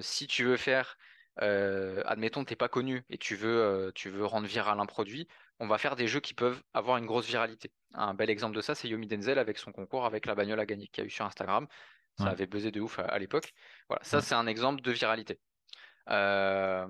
[0.03, 0.99] si tu veux faire
[1.43, 4.87] euh, admettons, tu n'es pas connu et tu veux, euh, tu veux rendre viral un
[4.87, 5.29] produit,
[5.61, 7.73] on va faire des jeux qui peuvent avoir une grosse viralité.
[7.95, 10.67] Un bel exemple de ça, c'est Yomi Denzel avec son concours avec la bagnole à
[10.67, 11.67] gagner qu'il y a eu sur Instagram.
[12.19, 13.53] Ça avait buzzé de ouf à, l'époque.
[13.91, 15.39] Voilà, ça c'est un exemple de viralité.
[16.09, 16.87] Euh,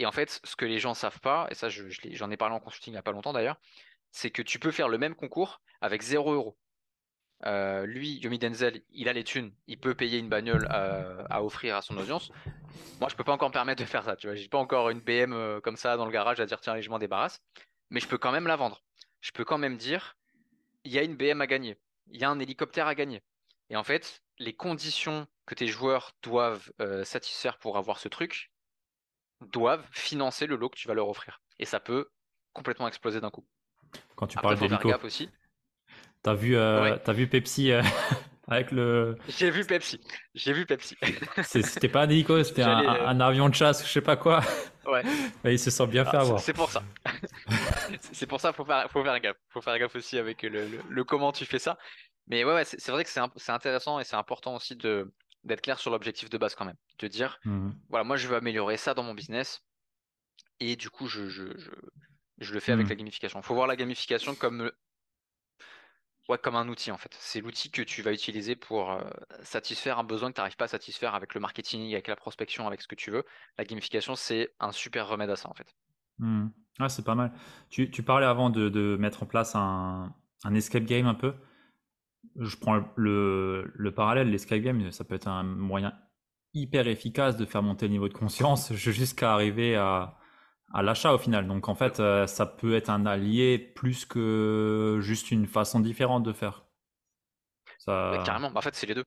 [0.00, 2.58] et en fait, ce que les gens savent pas, et ça j'en ai parlé en
[2.58, 3.60] consulting il n'y a pas longtemps d'ailleurs,
[4.10, 6.58] c'est que tu peux faire le même concours avec 0 euros.
[7.44, 11.76] Euh, lui, Yomi Denzel, il a les thunes, il peut payer une bagnole à, offrir
[11.76, 12.30] à son audience.
[13.00, 14.16] Moi, je peux pas encore me permettre de faire ça.
[14.16, 16.60] Tu vois, j'ai pas encore une BM euh, comme ça dans le garage à dire
[16.60, 17.42] tiens, allez, je m'en débarrasse.
[17.90, 18.82] Mais je peux quand même la vendre.
[19.20, 20.16] Je peux quand même dire
[20.84, 21.78] il y a une BM à gagner,
[22.08, 23.22] il y a un hélicoptère à gagner.
[23.70, 28.52] Et en fait, les conditions que tes joueurs doivent euh, satisfaire pour avoir ce truc
[29.40, 31.40] doivent financer le lot que tu vas leur offrir.
[31.58, 32.10] Et ça peut
[32.52, 33.46] complètement exploser d'un coup.
[34.16, 35.30] Quand tu parles d'hélico, aussi.
[36.22, 37.82] T'as vu, euh, as vu Pepsi euh,
[38.48, 39.16] avec le.
[39.28, 40.00] J'ai vu Pepsi.
[40.34, 40.96] J'ai vu Pepsi.
[41.42, 44.40] c'était pas un hélico, c'était un, un, avion de chasse, je sais pas quoi.
[44.86, 45.02] Ouais.
[45.44, 46.38] il se sent bien ah, fait avoir.
[46.38, 46.84] C'est pour ça.
[48.12, 49.36] c'est pour ça, faut faire, faut faire gaffe.
[49.48, 51.76] Faut faire gaffe aussi avec le, le, comment tu fais ça.
[52.28, 55.80] Mais ouais, ouais c'est vrai que c'est intéressant et c'est important aussi de d'être clair
[55.80, 56.76] sur l'objectif de base quand même.
[57.00, 59.60] De dire, mmh voilà, moi je veux améliorer ça dans mon business
[60.60, 61.72] et du coup je, je, je,
[62.38, 62.90] je le fais avec mmh.
[62.90, 63.40] la gamification.
[63.40, 64.70] Il faut voir la gamification comme
[66.38, 67.14] Comme un outil en fait.
[67.18, 69.00] C'est l'outil que tu vas utiliser pour euh,
[69.42, 72.66] satisfaire un besoin que tu n'arrives pas à satisfaire avec le marketing, avec la prospection,
[72.66, 73.24] avec ce que tu veux.
[73.58, 75.74] La gamification, c'est un super remède à ça en fait.
[76.18, 76.48] Mmh.
[76.78, 77.32] Ah, c'est pas mal.
[77.70, 80.14] Tu, parlais avant de, mettre en place un,
[80.54, 81.34] escape game un peu.
[82.36, 85.92] Je prends le, le parallèle, l'escape game, ça peut être un moyen
[86.54, 90.18] hyper efficace de faire monter le niveau de conscience jusqu'à arriver à,
[90.72, 91.46] à l'achat au final.
[91.46, 96.22] Donc en fait, euh, ça peut être un allié plus que juste une façon différente
[96.22, 96.64] de faire.
[97.78, 98.22] Ça...
[98.24, 99.04] carrément, bah, en fait c'est les deux.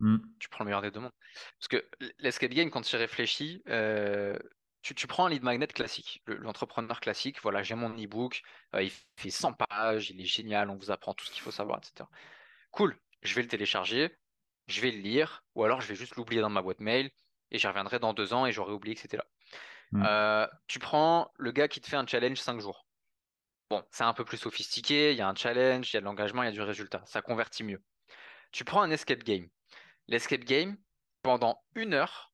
[0.00, 0.18] Mm.
[0.38, 1.12] Tu prends le meilleur des deux mondes.
[1.58, 4.36] Parce que l'escape game, quand tu y réfléchis, euh,
[4.82, 8.42] tu, prends un lead magnet classique, l'entrepreneur classique, voilà, j'ai mon e-book,
[8.74, 11.50] euh, il fait 100 pages, il est génial, on vous apprend tout ce qu'il faut
[11.50, 12.08] savoir, etc.
[12.70, 14.16] Cool, je vais le télécharger,
[14.66, 17.10] je vais le lire, ou alors je vais juste l'oublier dans ma boîte mail,
[17.50, 19.26] et j'y reviendrai dans deux ans et j'aurai oublié que c'était là.
[19.92, 20.04] Mm.
[20.06, 22.86] Euh, tu prends le gars qui te fait un challenge 5 jours.
[23.70, 26.06] Bon, c'est un peu plus sophistiqué, il y a un challenge, il y a de
[26.06, 27.82] l'engagement, il y a du résultat, ça convertit mieux.
[28.50, 29.48] Tu prends un escape game.
[30.06, 30.78] L'escape game,
[31.22, 32.32] pendant une heure,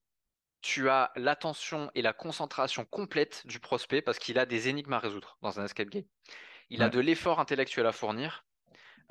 [0.60, 4.98] tu as l'attention et la concentration complète du prospect parce qu'il a des énigmes à
[4.98, 6.04] résoudre dans un escape game.
[6.70, 8.46] Il a de l'effort intellectuel à fournir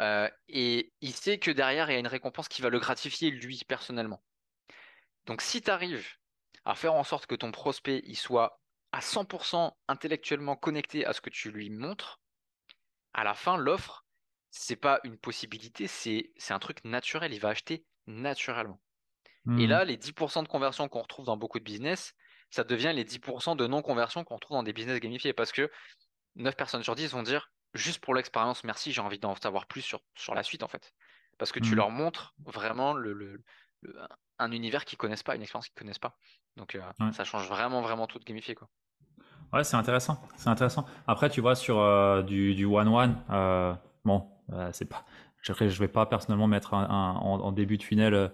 [0.02, 3.30] euh, et il sait que derrière, il y a une récompense qui va le gratifier
[3.30, 4.24] lui personnellement.
[5.26, 6.08] Donc si tu arrives
[6.66, 8.60] à faire en sorte que ton prospect il soit
[8.92, 12.22] à 100% intellectuellement connecté à ce que tu lui montres,
[13.14, 14.06] à la fin, l'offre,
[14.52, 17.34] c'est pas une possibilité, c'est un truc naturel.
[17.34, 18.80] Il va acheter naturellement.
[19.48, 19.70] Et hmm.
[19.70, 22.14] là, les 10% de conversion qu'on retrouve dans beaucoup de business,
[22.50, 25.70] ça devient les 10% de non-conversion qu'on retrouve dans des business gamifiés parce que
[26.36, 29.82] 9 personnes sur 10 vont dire juste pour l'expérience, merci, j'ai envie d'en savoir plus
[29.82, 30.94] sur, sur la suite en fait.
[31.40, 31.78] Parce que tu hmm.
[31.78, 33.44] leur montres vraiment le,
[34.40, 36.18] un univers qu'ils connaissent pas, une expérience qu'ils connaissent pas.
[36.58, 38.70] Donc euh, ça change vraiment, vraiment tout de gamifier quoi.
[39.52, 40.86] Ouais, c'est intéressant, c'est intéressant.
[41.06, 44.28] Après, tu vois sur euh, du, du one one, euh, bon,
[44.72, 45.06] c'est pas,
[45.42, 48.32] je, je vais pas personnellement mettre un, en, début de funnel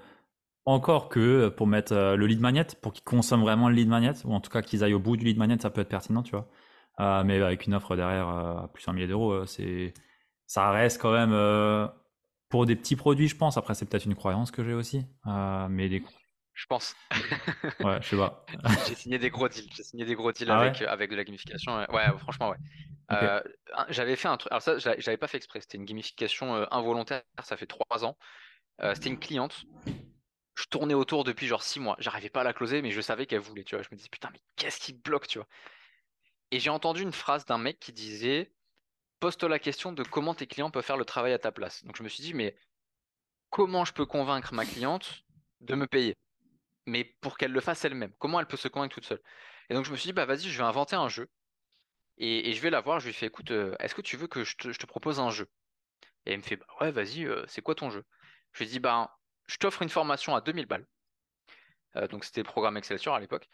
[0.66, 4.34] encore que pour mettre le lead magnet, pour qu'ils consomment vraiment le lead magnet, ou
[4.34, 6.32] en tout cas qu'ils aillent au bout du lead magnet, ça peut être pertinent, tu
[6.32, 7.24] vois.
[7.24, 9.94] mais avec une offre derrière à plus d'un millier d'euros, c'est,
[10.46, 11.34] ça reste quand même
[12.50, 13.58] pour des petits produits, je pense.
[13.58, 15.06] Après, c'est peut-être une croyance que j'ai aussi.
[15.28, 16.04] Euh, mais des...
[16.54, 16.96] Je pense.
[17.80, 18.46] ouais, je sais pas.
[18.88, 19.70] j'ai signé des gros deals.
[19.74, 21.78] J'ai signé des gros deals ah avec, avec de la gamification.
[21.78, 22.58] Ouais, franchement, ouais.
[23.12, 23.42] Euh,
[23.90, 24.52] j'avais fait un truc.
[24.52, 25.62] Alors, ça, j'avais pas fait exprès.
[25.62, 27.22] C'était une gamification euh, involontaire.
[27.44, 28.18] Ça fait trois ans.
[28.94, 29.66] C'était une cliente.
[30.56, 31.96] Je tournais autour depuis genre six mois.
[32.00, 33.64] J'arrivais pas à la closer, mais je savais qu'elle voulait.
[33.64, 35.48] Tu vois, je me disais putain, mais qu'est-ce qui bloque, tu vois?
[36.52, 38.52] Et j'ai entendu une phrase d'un mec qui disait
[39.20, 41.84] Pose-toi la question de comment tes clients peuvent faire le travail à ta place.
[41.84, 42.56] Donc je me suis dit Mais
[43.50, 45.24] comment je peux convaincre ma cliente
[45.62, 46.16] de me payer?
[46.86, 48.14] Mais pour qu'elle le fasse elle-même.
[48.20, 49.22] Comment elle peut se convaincre toute seule?
[49.70, 51.30] Et donc je me suis dit Bah vas-y, je vais inventer un jeu.
[52.18, 54.44] Et, je vais la voir, je lui fais Écoute, euh, est-ce que tu veux que
[54.44, 55.50] je te, propose un jeu?
[56.26, 58.06] Et elle me fait Bah ouais, vas-y, euh, c'est quoi ton jeu?
[58.54, 60.88] Je lui dis Bah je t'offre une formation à 2000 balles.
[61.98, 63.50] Euh, donc c'était le programme Excelsior à l'époque.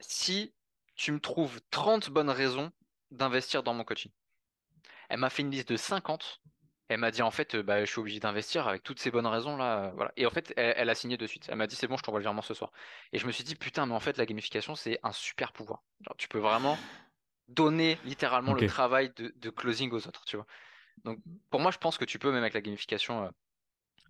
[0.00, 0.54] si
[0.96, 2.72] tu me trouves 30 bonnes raisons
[3.12, 4.10] d'investir dans mon coaching.
[5.08, 6.40] Elle m'a fait une liste de 50.
[6.88, 9.26] Elle m'a dit en fait, euh, bah, je suis obligé d'investir avec toutes ces bonnes
[9.26, 9.84] raisons là.
[9.84, 10.12] Euh, voilà.
[10.16, 11.46] Et en fait, elle, a signé de suite.
[11.48, 12.72] Elle m'a dit c'est bon, je t'envoie le virement ce soir.
[13.12, 15.82] Et je me suis dit putain, mais en fait, la gamification c'est un super pouvoir.
[16.18, 16.78] tu peux vraiment
[17.48, 20.46] donner littéralement le travail de, closing aux autres, tu vois.
[21.04, 21.18] Donc
[21.50, 23.30] pour moi, je pense que tu peux même avec la gamification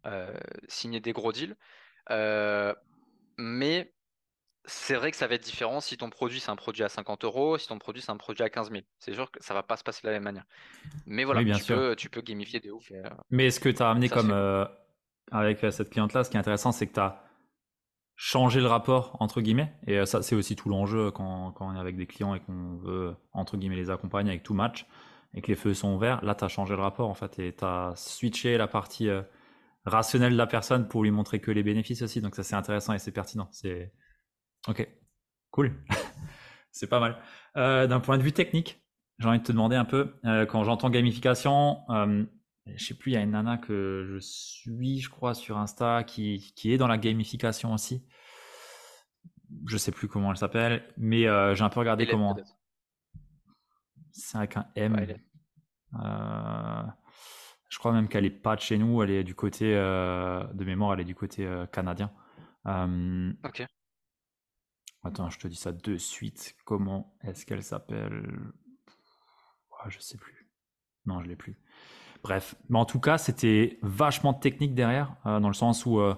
[0.07, 0.35] euh,
[0.69, 1.57] signer des gros deals.
[3.39, 3.93] mais
[4.65, 7.25] c'est vrai que ça va être différent si ton produit c'est un produit à 50
[7.25, 8.83] euros, si ton produit c'est un produit à 15 000.
[8.99, 10.45] C'est sûr que ça va pas se passer de la même manière.
[11.07, 12.91] Mais voilà, tu, Peux, tu peux gamifier de ouf.
[12.93, 14.65] Euh, Mais ce que tu as amené comme euh,
[15.33, 17.25] avec euh, cette cliente-là, ce qui est intéressant, c'est que tu as
[18.15, 19.73] changé le rapport entre guillemets.
[19.87, 22.77] Et ça, c'est aussi tout l'enjeu quand, quand, on est avec des clients et qu'on
[22.77, 24.87] veut entre guillemets les accompagner avec tout match
[25.35, 26.25] et que les feux sont ouverts.
[26.25, 29.09] Là, tu as changé le rapport en fait et tu as switché la partie
[29.87, 32.21] rationnelle de la personne pour lui montrer que les bénéfices aussi.
[32.21, 33.49] Donc ça, c'est intéressant et c'est pertinent.
[33.51, 33.93] C'est
[34.69, 34.89] Ok,
[35.51, 35.73] cool.
[36.73, 37.19] c'est pas mal.
[37.57, 38.83] Euh, d'un point de vue technique,
[39.19, 42.25] j'ai envie de te demander un peu, euh, quand j'entends gamification, euh,
[42.67, 46.05] je sais plus, il y a une nana que je suis, je crois, sur Insta
[46.05, 48.07] qui, qui est dans la gamification aussi.
[49.67, 51.23] Je sais plus comment elle s'appelle, mais
[51.55, 52.37] j'ai un peu regardé comment.
[54.13, 55.19] C'est avec un M.
[57.69, 60.95] je crois même qu'elle est pas de chez nous, elle est du côté de mémoire,
[60.95, 62.11] elle est du côté canadien.
[62.65, 63.67] ok.
[65.05, 66.55] Attends, je te dis ça de suite.
[66.65, 68.53] Comment est-ce qu'elle s'appelle?
[69.81, 70.49] Ah, Je sais plus.
[71.07, 71.57] Non, je l'ai plus.
[72.23, 76.15] Bref, mais en tout cas, c'était vachement technique derrière, euh, dans le sens où euh,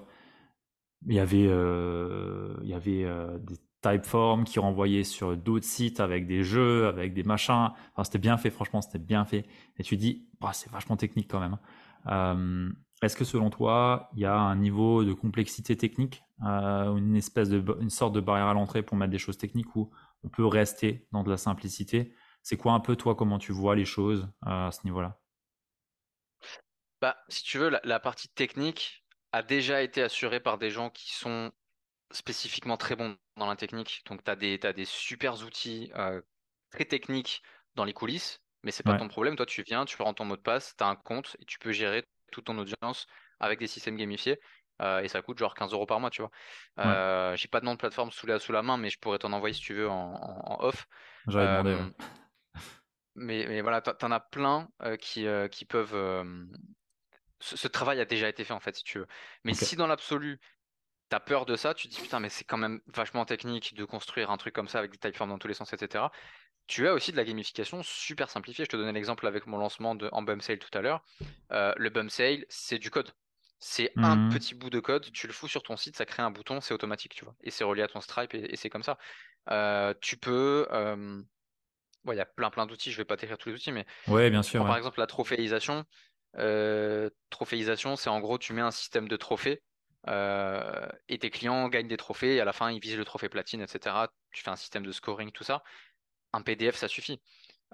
[1.07, 3.07] il y avait, euh, y avait
[3.41, 7.71] des typeforms qui renvoyaient sur d'autres sites avec des jeux, avec des machins.
[7.95, 9.47] Enfin, c'était bien fait, franchement, c'était bien fait.
[9.79, 11.59] Et tu dis, bah, c'est vachement technique quand même.
[12.07, 12.73] Hein.
[13.03, 17.49] Est-ce que selon toi, il y a un niveau de complexité technique, euh, une espèce
[17.49, 19.91] de une sorte de barrière à l'entrée pour mettre des choses techniques où
[20.25, 23.77] on peut rester dans de la simplicité C'est quoi un peu toi comment tu vois
[23.77, 25.21] les choses euh, à ce niveau-là?
[27.01, 31.13] Bah, si tu veux, la, partie technique a déjà été assurée par des gens qui
[31.15, 31.53] sont
[32.11, 34.03] spécifiquement très bons dans la technique.
[34.07, 36.23] Donc, tu as des, des super outils euh,
[36.71, 37.43] très techniques
[37.75, 39.37] dans les coulisses, mais c'est pas ton problème.
[39.37, 41.59] Toi, tu viens, tu prends ton mot de passe, tu as un compte et tu
[41.59, 43.07] peux gérer toute ton audience
[43.39, 44.41] avec des systèmes gamifiés.
[44.83, 46.31] Euh, et ça coûte genre 15 euros par mois, tu vois.
[46.79, 49.19] Euh, J'ai pas de nom de plateforme sous la, sous la main, mais je pourrais
[49.19, 50.87] t'en envoyer si tu veux en, off.
[51.29, 51.91] Euh,
[53.15, 56.27] mais, mais voilà, t'en as plein euh, qui, qui peuvent.
[57.41, 59.07] Ce, travail a déjà été fait en fait, si tu veux.
[59.45, 60.41] Mais si dans l'absolu,
[61.09, 63.85] t'as peur de ça, tu te dis putain, mais c'est quand même vachement technique de
[63.85, 66.07] construire un truc comme ça avec des typeforms dans tous les sens, etc.
[66.67, 68.65] Tu as aussi de la gamification super simplifiée.
[68.65, 71.05] Je te donnais l'exemple avec mon lancement de, en bum sale tout à l'heure.
[71.53, 73.13] Euh, le bum sale, c'est du code.
[73.67, 74.29] C'est un mmh.
[74.31, 76.75] petit bout de code, tu le fous sur ton site, ça crée un bouton, c'est
[76.75, 77.35] automatique, tu vois.
[77.43, 78.99] Et c'est relié à ton Stripe et, c'est comme ça.
[79.51, 80.67] Euh, tu peux.
[80.71, 81.23] Euh,
[82.07, 83.87] il y a plein plein d'outils, je vais pas t'écrire tous les outils, mais.
[84.07, 84.65] Ouais, bien sûr.
[84.67, 85.85] Par exemple, la trophéisation.
[87.31, 89.63] trophéisation, c'est en gros, tu mets un système de trophées
[90.07, 93.63] et tes clients gagnent des trophées et à la fin, ils visent le trophée platine,
[93.63, 94.09] etc.
[94.33, 95.63] Tu fais un système de scoring, tout ça
[96.35, 97.21] un PDF, ça suffit.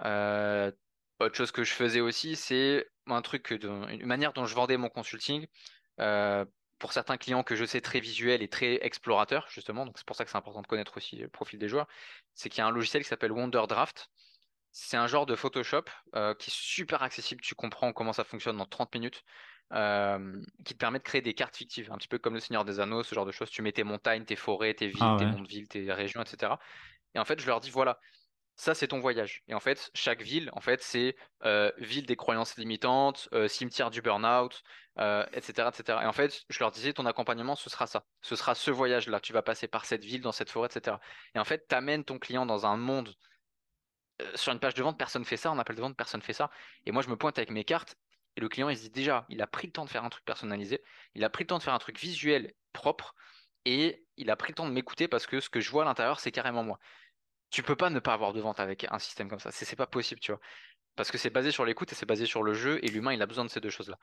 [0.05, 0.71] Euh,
[1.19, 4.89] autre chose que je faisais aussi, c'est un truc, une manière dont je vendais mon
[4.89, 5.47] consulting.
[5.99, 6.45] Euh,
[6.79, 10.15] pour certains clients que je sais très visuels et très explorateurs, justement, donc c'est pour
[10.15, 11.87] ça que c'est important de connaître aussi le profil des joueurs,
[12.33, 14.09] c'est qu'il y a un logiciel qui s'appelle Wonderdraft.
[14.71, 15.83] C'est un genre de Photoshop
[16.15, 19.23] euh, qui est super accessible, tu comprends comment ça fonctionne dans 30 minutes,
[20.65, 22.79] qui te permet de créer des cartes fictives, un petit peu comme le Seigneur des
[22.79, 23.49] Anneaux, ce genre de choses.
[23.49, 26.53] Tu mets tes montagnes, tes forêts, tes villes, ah tes villes, tes régions, etc.
[27.15, 27.99] Et en fait, je leur dis, voilà,
[28.61, 29.41] ça c'est ton voyage.
[29.47, 33.89] Et en fait, chaque ville, en fait, c'est euh, ville des croyances limitantes, euh, cimetière
[33.89, 34.61] du burn-out,
[35.33, 35.99] etc., euh, etc.
[36.03, 38.05] Et en fait, je leur disais, ton accompagnement, ce sera ça.
[38.21, 39.19] Ce sera ce voyage-là.
[39.19, 40.97] Tu vas passer par cette ville, dans cette forêt, etc.
[41.33, 43.15] Et en fait, tu amènes ton client dans un monde.
[44.35, 45.49] sur une page de vente, personne fait ça.
[45.49, 46.51] En appel de vente, personne fait ça.
[46.85, 47.95] Et moi, je me pointe avec mes cartes.
[48.35, 50.09] Et le client, il se dit déjà, il a pris le temps de faire un
[50.09, 50.83] truc personnalisé.
[51.15, 53.15] Il a pris le temps de faire un truc visuel propre.
[53.65, 55.85] Et il a pris le temps de m'écouter parce que ce que je vois à
[55.85, 56.79] l'intérieur, c'est carrément moi
[57.51, 59.51] tu peux pas ne pas avoir de vente avec un système comme ça.
[59.51, 60.41] C'est pas possible, tu vois.
[60.95, 63.21] Parce que c'est basé sur l'écoute et c'est basé sur le jeu et l'humain, il
[63.21, 63.97] a besoin de ces deux choses-là.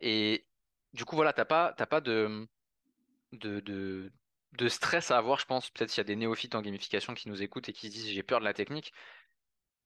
[0.00, 0.46] Et
[0.92, 2.48] du coup, voilà, t'as pas, pas de,
[3.32, 3.60] de,
[4.52, 5.70] de stress à avoir, je pense.
[5.70, 8.08] Peut-être s'il y a des néophytes en gamification qui nous écoutent et qui se disent
[8.08, 8.92] j'ai peur de la technique.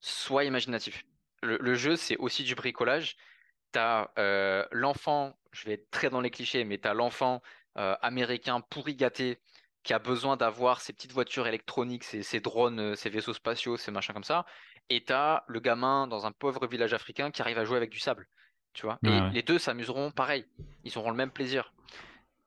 [0.01, 1.05] Sois imaginatif.
[1.43, 3.17] Le, jeu, c'est aussi du bricolage.
[3.73, 7.43] Tu as euh, l'enfant, je vais être très dans les clichés, mais tu as l'enfant
[7.79, 9.41] euh, américain pourri gâté
[9.83, 13.91] qui a besoin d'avoir ses petites voitures électroniques, ses, drones, euh, ses vaisseaux spatiaux, ses
[13.91, 14.47] machins comme ça.
[14.91, 17.91] Et tu as le gamin dans un pauvre village africain qui arrive à jouer avec
[17.91, 18.29] du sable.
[18.73, 20.47] Tu vois et les deux s'amuseront pareil.
[20.85, 21.73] Ils auront le même plaisir.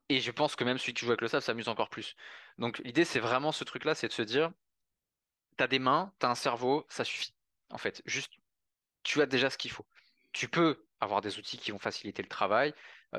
[0.08, 2.16] Et je pense que même celui qui joue avec le sable s'amuse encore plus.
[2.58, 4.50] Donc l'idée, c'est vraiment ce truc-là, c'est de se dire,
[5.56, 7.34] tu as des mains, tu as un cerveau, ça suffit.
[7.70, 8.32] En fait, juste,
[9.02, 9.86] tu as déjà ce qu'il faut.
[10.32, 12.74] Tu peux avoir des outils qui vont faciliter le travail, euh,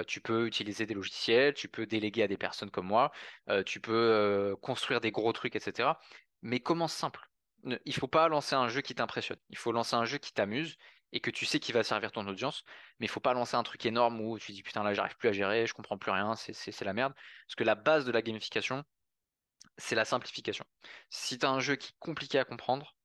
[0.08, 3.12] tu peux utiliser des logiciels, tu peux déléguer à des personnes comme moi,
[3.66, 6.00] tu peux construire des gros trucs, etc.
[6.42, 7.30] Mais commence simple?
[7.64, 9.40] Il ne faut pas lancer un jeu qui t'impressionne.
[9.50, 10.78] Il faut lancer un jeu qui t'amuse
[11.12, 12.64] et que tu sais qu'il va servir ton audience,
[13.00, 15.30] mais il faut pas lancer un truc énorme où tu dis putain là j'arrive plus
[15.30, 17.14] à gérer, je comprends plus rien, c'est la merde.
[17.48, 18.84] Parce que la base de la gamification,
[19.78, 20.66] c'est la simplification.
[21.10, 22.96] Si tu as un jeu qui est compliqué à comprendre,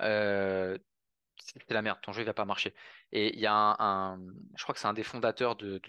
[0.00, 0.78] euh,
[1.42, 2.74] c'est la merde, ton jeu il va pas marcher.
[3.12, 4.18] Et il y a un,
[4.56, 5.80] je crois que c'est un des fondateurs de,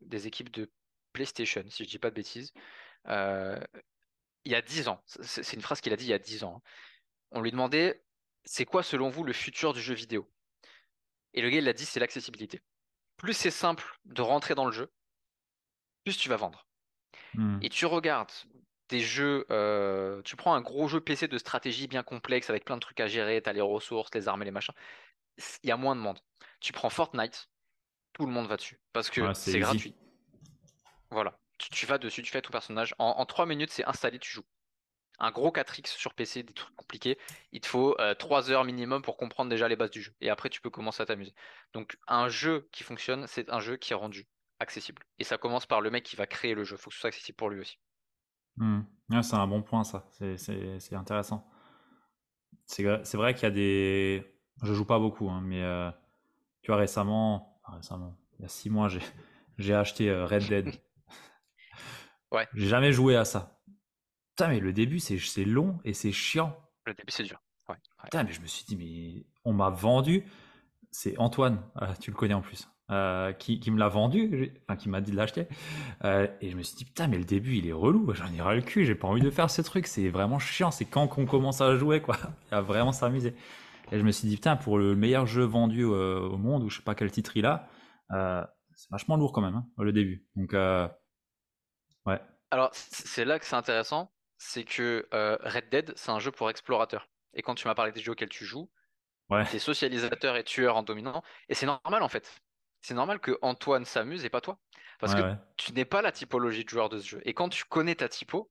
[0.00, 0.70] des équipes de
[1.12, 2.52] PlayStation, si je dis pas de bêtises.
[3.08, 3.58] Euh,
[4.44, 6.44] il y a 10 ans, c'est une phrase qu'il a dit il y a 10
[6.44, 6.56] ans.
[6.56, 6.68] Hein.
[7.30, 8.04] On lui demandait
[8.44, 10.30] c'est quoi selon vous le futur du jeu vidéo?
[11.32, 12.62] Et le gars, il a dit, c'est l'accessibilité.
[13.16, 14.92] Plus c'est simple de rentrer dans le jeu,
[16.04, 16.66] plus tu vas vendre.
[17.34, 17.58] Hmm.
[17.62, 18.30] Et tu regardes
[18.88, 22.76] des jeux, euh, tu prends un gros jeu PC de stratégie bien complexe avec plein
[22.76, 24.74] de trucs à gérer, tu as les ressources, les armes et les machins,
[25.62, 26.18] il y a moins de monde.
[26.60, 27.48] Tu prends Fortnite,
[28.12, 29.94] tout le monde va dessus parce que c'est gratuit.
[31.10, 32.94] Voilà, tu, vas dessus, tu fais ton personnage.
[32.98, 34.44] En, en 3 minutes, c'est installé, tu joues
[35.18, 37.18] un gros 4X sur PC, des trucs compliqués,
[37.52, 40.14] il te faut 3 euh, heures minimum pour comprendre déjà les bases du jeu.
[40.20, 41.34] Et après, tu peux commencer à t'amuser.
[41.72, 44.26] Donc, un jeu qui fonctionne, c'est un jeu qui est rendu
[44.58, 45.02] accessible.
[45.18, 46.76] Et ça commence par le mec qui va créer le jeu.
[46.76, 47.78] Il faut que ce soit accessible pour lui aussi.
[48.56, 48.82] Hmm.
[49.22, 50.06] c'est un bon point, ça.
[50.10, 51.46] C'est intéressant.
[52.66, 54.24] C'est vrai qu'il y a des.
[54.62, 55.90] Je joue pas beaucoup, hein, mais euh,
[56.62, 58.88] tu vois, récemment, récemment, il y a 6 mois,
[59.58, 60.70] j'ai acheté euh, Red Dead.
[62.32, 62.46] ouais.
[62.54, 63.60] J'ai jamais joué à ça.
[64.30, 66.56] Putain, mais le début, c'est long et c'est chiant.
[66.86, 67.40] Le début, c'est dur.
[68.02, 70.24] Putain, mais je me suis dit, mais on m'a vendu.
[70.90, 74.88] C'est Antoine, euh, tu le connais en plus, euh, qui, me l'a vendu, enfin qui
[74.88, 75.46] m'a dit de l'acheter.
[76.04, 78.12] Euh, et je me suis dit, putain, mais le début, il est relou.
[78.14, 79.86] J'en ai ras le cul, j'ai pas envie de faire ce truc.
[79.86, 80.70] C'est vraiment chiant.
[80.70, 82.16] C'est quand qu'on commence à jouer, quoi.
[82.50, 83.34] à vraiment s'amuser.
[83.92, 86.78] Et je me suis dit, putain, pour le meilleur jeu vendu au monde, ou je
[86.78, 87.68] sais pas quel titre il a,
[88.10, 90.26] c'est vachement lourd quand même, hein, le début.
[90.36, 92.20] Donc, ouais.
[92.50, 94.10] Alors, c'est là que c'est intéressant
[94.44, 97.08] c'est que euh, Red Dead, c'est un jeu pour explorateurs.
[97.34, 98.70] Et quand tu m'as parlé des jeux auxquels tu joues,
[99.30, 99.44] ouais.
[99.46, 101.22] tu es socialisateur et tueur en dominant.
[101.48, 102.42] Et c'est normal en fait.
[102.84, 104.58] C'est normal que Antoine s'amuse et pas toi.
[105.00, 107.22] Parce que tu n'es pas la typologie de joueur de ce jeu.
[107.24, 108.50] Et quand tu connais ta typo,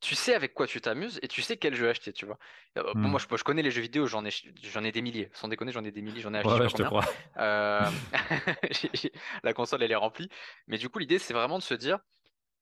[0.00, 2.38] tu sais avec quoi tu t'amuses et tu sais quel jeu acheter, tu vois.
[2.78, 3.08] Euh, hmm.
[3.08, 4.30] moi, je, connais les jeux vidéo, j'en ai,
[4.62, 5.28] j'en ai des milliers.
[5.34, 6.68] Sans déconner, j'en ai des milliers, j'en ai acheté.
[6.70, 7.04] je te crois.
[7.36, 7.84] Euh,
[9.42, 10.30] la console, elle est remplie.
[10.66, 11.98] Mais du coup, l'idée, c'est vraiment de se dire,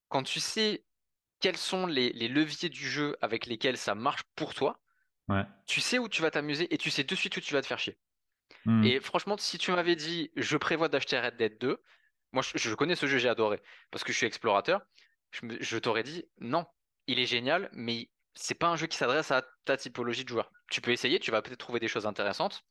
[0.09, 0.85] quand tu sais
[1.39, 4.81] quels sont les, leviers du jeu avec lesquels ça marche pour toi.
[5.67, 7.67] Tu sais où tu vas t'amuser et tu sais de suite où tu vas te
[7.67, 7.97] faire chier.
[8.65, 8.85] Hmm.
[8.85, 11.81] Et franchement, si tu m'avais dit je prévois d'acheter Red Dead 2,
[12.33, 13.61] moi je, connais ce jeu, j'ai adoré
[13.91, 14.81] parce que je suis explorateur.
[15.31, 16.67] Je, t'aurais dit non,
[17.07, 20.51] il est génial, mais c'est pas un jeu qui s'adresse à ta typologie de joueur.
[20.71, 22.62] Tu peux essayer, tu vas peut-être trouver des choses intéressantes.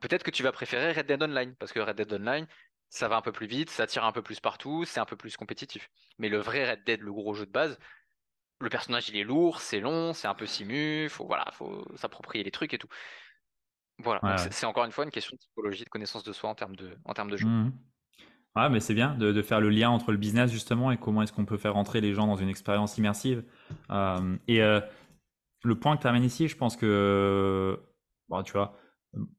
[0.00, 2.46] Peut-être que tu vas préférer Red Dead Online parce que Red Dead Online,
[2.90, 5.16] ça va un peu plus vite, ça tire un peu plus partout, c'est un peu
[5.16, 5.88] plus compétitif.
[6.18, 7.78] Mais le vrai Red Dead, le gros jeu de base,
[8.60, 12.44] le personnage il est lourd, c'est long, c'est un peu simu, faut voilà, faut s'approprier
[12.44, 12.88] les trucs et tout.
[13.98, 16.76] Voilà, c'est encore une fois une question de psychologie, de connaissance de soi en termes
[16.76, 17.46] de, en termes de jeu.
[17.46, 17.72] Mmh
[18.56, 21.32] ouais, mais c'est bien de, faire le lien entre le business justement et comment est-ce
[21.32, 23.44] qu'on peut faire entrer les gens dans une expérience immersive.
[23.90, 24.80] Euh, et euh,
[25.62, 27.78] le point que tu amènes ici, je pense que,
[28.28, 28.76] bon, tu vois,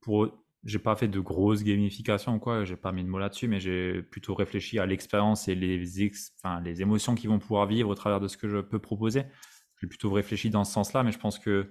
[0.00, 0.28] pour
[0.64, 3.60] j'ai pas fait de grosses gamifications ou quoi, j'ai pas mis de mots là-dessus, mais
[3.60, 6.10] j'ai plutôt réfléchi à l'expérience et les,
[6.42, 9.22] enfin, les émotions qu'ils vont pouvoir vivre au travers de ce que je peux proposer.
[9.80, 11.70] J'ai plutôt réfléchi dans ce sens-là, mais je pense que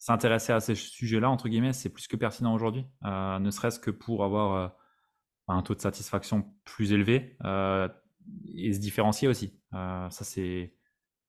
[0.00, 3.90] s'intéresser à ces sujets-là, entre guillemets, c'est plus que pertinent aujourd'hui, euh, ne serait-ce que
[3.90, 4.68] pour avoir euh,
[5.48, 7.86] un taux de satisfaction plus élevé euh,
[8.54, 9.60] et se différencier aussi.
[9.72, 10.74] ça, c'est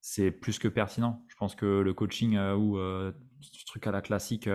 [0.04, 1.24] c'est plus que pertinent.
[1.28, 4.48] Je pense que le coaching ou ce truc à la classique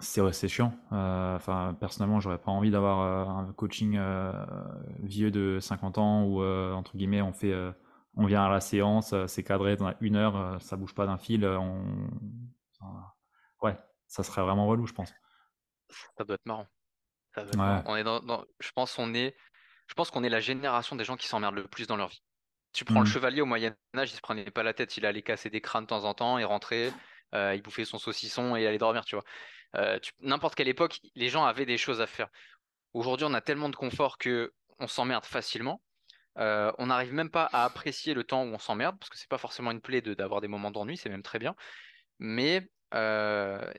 [0.00, 0.72] c'est chiant.
[0.92, 3.98] Euh, enfin, personnellement, j'aurais pas envie d'avoir un coaching
[5.02, 7.52] vieux de 50 ans où entre guillemets on fait,
[8.16, 11.44] on vient à la séance, c'est cadré dans une heure, ça bouge pas d'un fil.
[11.44, 12.08] On...
[13.62, 15.12] Ouais, ça serait vraiment relou, je pense.
[16.16, 16.66] Ça doit être marrant.
[17.86, 19.36] On est dans, je pense on est,
[19.86, 22.22] je pense qu'on est la génération des gens qui s'emmerdent le plus dans leur vie.
[22.72, 23.08] Tu prends le Hmm.
[23.08, 25.84] chevalier au Moyen Âge, il se prenait pas la tête, il allait casser des crânes
[25.84, 26.92] de temps en temps, il rentrait,
[27.34, 29.24] euh, il bouffait son saucisson et il allait dormir, tu vois.
[29.76, 32.28] Euh, tu- N'importe quelle époque, les gens avaient des choses à faire.
[32.94, 35.82] Aujourd'hui, on a tellement de confort que on s'emmerde facilement.
[36.38, 39.28] Euh, on n'arrive même pas à apprécier le temps où on s'emmerde, parce que c'est
[39.28, 41.54] pas forcément une plaie de- d'avoir des moments d'ennui, c'est même très bien.
[42.18, 43.72] Mais euh,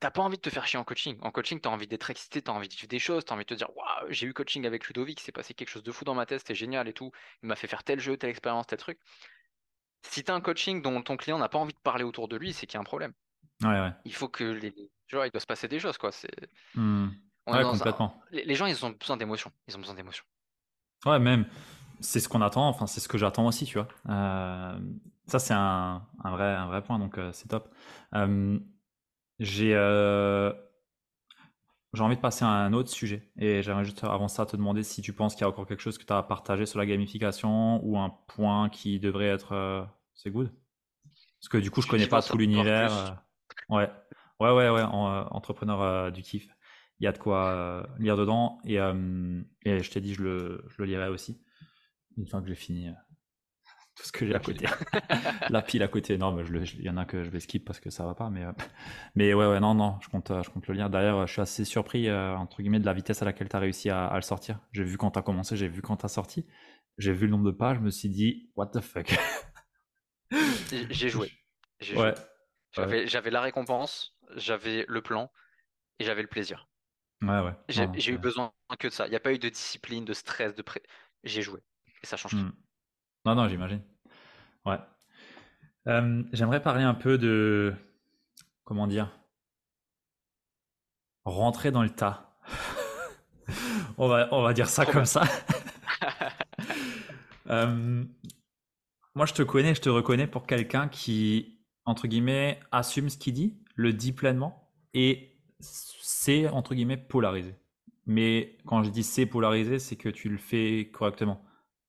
[0.00, 1.18] t'as pas envie de te faire chier en coaching.
[1.22, 3.48] En coaching, t'as envie d'être excité, t'as envie de vivre des choses, t'as envie de
[3.48, 6.14] te dire, waouh, j'ai eu coaching avec Ludovic, c'est passé quelque chose de fou dans
[6.14, 7.10] ma tête, c'était génial et tout.
[7.42, 8.98] Il m'a fait faire tel jeu, telle expérience, tel truc.
[10.02, 12.52] Si t'as un coaching dont ton client n'a pas envie de parler autour de lui,
[12.52, 13.12] c'est qu'il y a un problème.
[13.62, 13.90] Ouais, ouais.
[14.04, 14.72] Il faut que les,
[15.12, 16.12] vois, il doit se passer des choses, quoi.
[16.12, 16.30] C'est,
[16.76, 18.22] on est Ouais, un- complètement.
[18.30, 19.52] les, les gens, ils ont besoin d'émotions.
[19.66, 20.24] Ils ont besoin d'émotions.
[21.04, 21.46] Ouais, même,
[22.00, 23.88] c'est ce qu'on attend, enfin, c'est ce que j'attends aussi, tu vois.
[24.08, 24.78] Euh,
[25.26, 27.68] ça, c'est un, un vrai, un vrai point, donc euh, c'est top.
[28.14, 28.58] Euh,
[29.38, 29.74] j'ai
[31.94, 34.82] j'ai envie de passer à un autre sujet, et j'aimerais juste avant ça te demander
[34.82, 36.78] si tu penses qu'il y a encore quelque chose que tu as à partager sur
[36.78, 39.86] la gamification ou un point qui devrait être.
[40.14, 40.52] c'est good?
[41.40, 43.22] Parce que du coup, je Tu connais pas tout l'univers.
[43.70, 43.88] ouais,
[44.40, 46.48] ouais, ouais, ouais, en, entrepreneur du kiff.
[47.00, 50.82] Il y a de quoi lire dedans, et, et je t'ai dit, je le, je
[50.82, 51.40] le lirai aussi
[52.16, 52.92] une fois que j'ai fini euh,
[53.96, 54.66] tout ce que j'ai à côté.
[55.50, 57.88] La pile à côté, non, il y en a que je vais skip parce que
[57.88, 58.52] ça va pas, mais, euh,
[59.14, 60.90] mais ouais, ouais, non, non, je compte, euh, je compte le lire.
[60.90, 63.58] D'ailleurs, je suis assez surpris, euh, entre guillemets, de la vitesse à laquelle tu as
[63.58, 64.60] réussi à, à le sortir.
[64.72, 66.46] J'ai vu quand tu as commencé, j'ai vu quand tu as sorti,
[66.98, 69.14] j'ai vu le nombre de pages, je me suis dit, what the fuck?
[70.90, 71.32] J'ai joué.
[71.80, 71.96] J'ai.
[71.96, 72.14] Ouais,
[72.72, 75.30] J'avais, la récompense, j'avais le plan
[75.98, 76.68] et j'avais le plaisir.
[77.22, 77.52] ouais, ouais.
[77.68, 79.06] J'ai eu besoin que de ça.
[79.06, 80.82] Il n'y a pas eu de discipline, de stress, de pré...
[81.24, 81.60] J'ai joué.
[82.02, 82.38] Et ça change tout.
[82.38, 82.52] Hmm.
[83.24, 83.82] Non, non, j'imagine.
[84.64, 84.78] Ouais.
[85.88, 87.74] Euh, j'aimerais parler un peu de,
[88.64, 89.10] comment dire,
[91.24, 92.36] rentrer dans le tas.
[93.98, 95.22] on va, on va dire ça comme ça.
[97.48, 98.04] Euh,
[99.14, 103.34] moi, je te connais, je te reconnais pour quelqu'un qui, entre guillemets, assume ce qu'il
[103.34, 107.54] dit, le dit pleinement et c'est, entre guillemets, polarisé.
[108.06, 111.45] Mais quand je dis c'est polarisé, c'est que tu le fais correctement.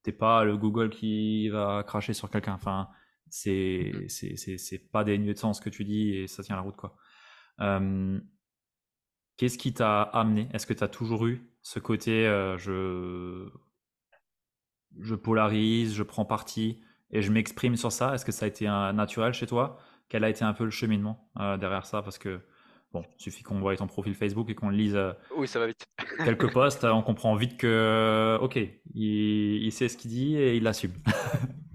[0.08, 2.54] T'es pas le Google qui va cracher sur quelqu'un.
[2.54, 2.88] Enfin,
[3.30, 6.78] c'est, c'est, pas dénué de sens ce que tu dis et ça tient la route,
[6.78, 6.96] quoi.
[7.60, 8.18] Euh,
[9.36, 10.48] Qu'est-ce qui t'a amené?
[10.54, 13.50] Est-ce que tu as toujours eu ce côté euh, je
[15.02, 16.80] je polarise, je prends parti
[17.12, 18.16] et je m'exprime sur ça?
[18.16, 19.78] Est-ce que ça a été un naturel chez toi?
[20.08, 22.02] Quel a été un peu le cheminement euh, derrière ça?
[22.02, 22.40] Parce que
[22.92, 25.68] bon, il suffit qu'on voit ton profil Facebook et qu'on lise euh, Oui, ça va
[25.68, 25.86] vite.
[26.26, 28.58] quelques posts, on comprend vite que ok,
[28.94, 30.94] il, il sait ce qu'il dit et il l'assume.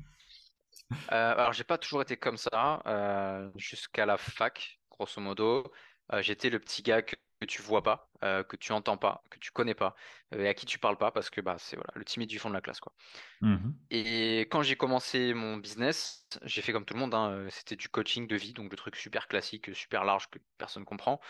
[1.13, 5.65] Euh, alors, j'ai pas toujours été comme ça euh, jusqu'à la fac, grosso modo.
[6.13, 9.25] Euh, j'étais le petit gars que, que tu vois pas, euh, que tu entends pas,
[9.31, 9.97] que tu connais pas,
[10.35, 12.39] euh, et à qui tu parles pas parce que bah c'est voilà le timide du
[12.39, 12.93] fond de la classe quoi.
[13.41, 13.75] Mhm.
[13.91, 17.75] Et quand j'ai commencé mon business, j'ai fait comme tout le monde, hein, euh, c'était
[17.75, 21.21] du coaching de vie, donc le truc super classique, super large que personne comprend.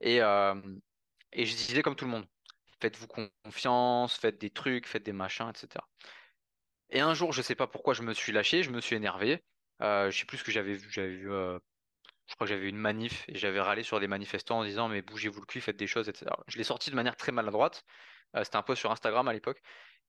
[0.00, 0.54] Et, euh,
[1.32, 2.26] et je disais comme tout le monde,
[2.80, 3.08] faites-vous
[3.44, 5.88] confiance, faites des trucs, faites des machins, etc.
[6.90, 9.42] Et un jour, je sais pas pourquoi je me suis lâché, je me suis énervé.
[9.80, 11.30] Je sais plus ce que j'avais vu, j'avais vu,
[12.26, 15.02] je crois que j'avais une manif et j'avais râlé sur des manifestants en disant mais
[15.02, 16.42] bougez-vous le cul, faites des choses, etc.
[16.48, 17.84] Je l'ai sorti de manière très maladroite.
[18.36, 19.60] Euh, c'était un post sur Instagram à l'époque.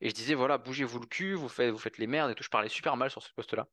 [0.02, 2.44] Et je disais voilà, bougez-vous le cul, vous faites, vous faites les merdes et tout.
[2.44, 3.68] Je parlais super mal sur ce post-là.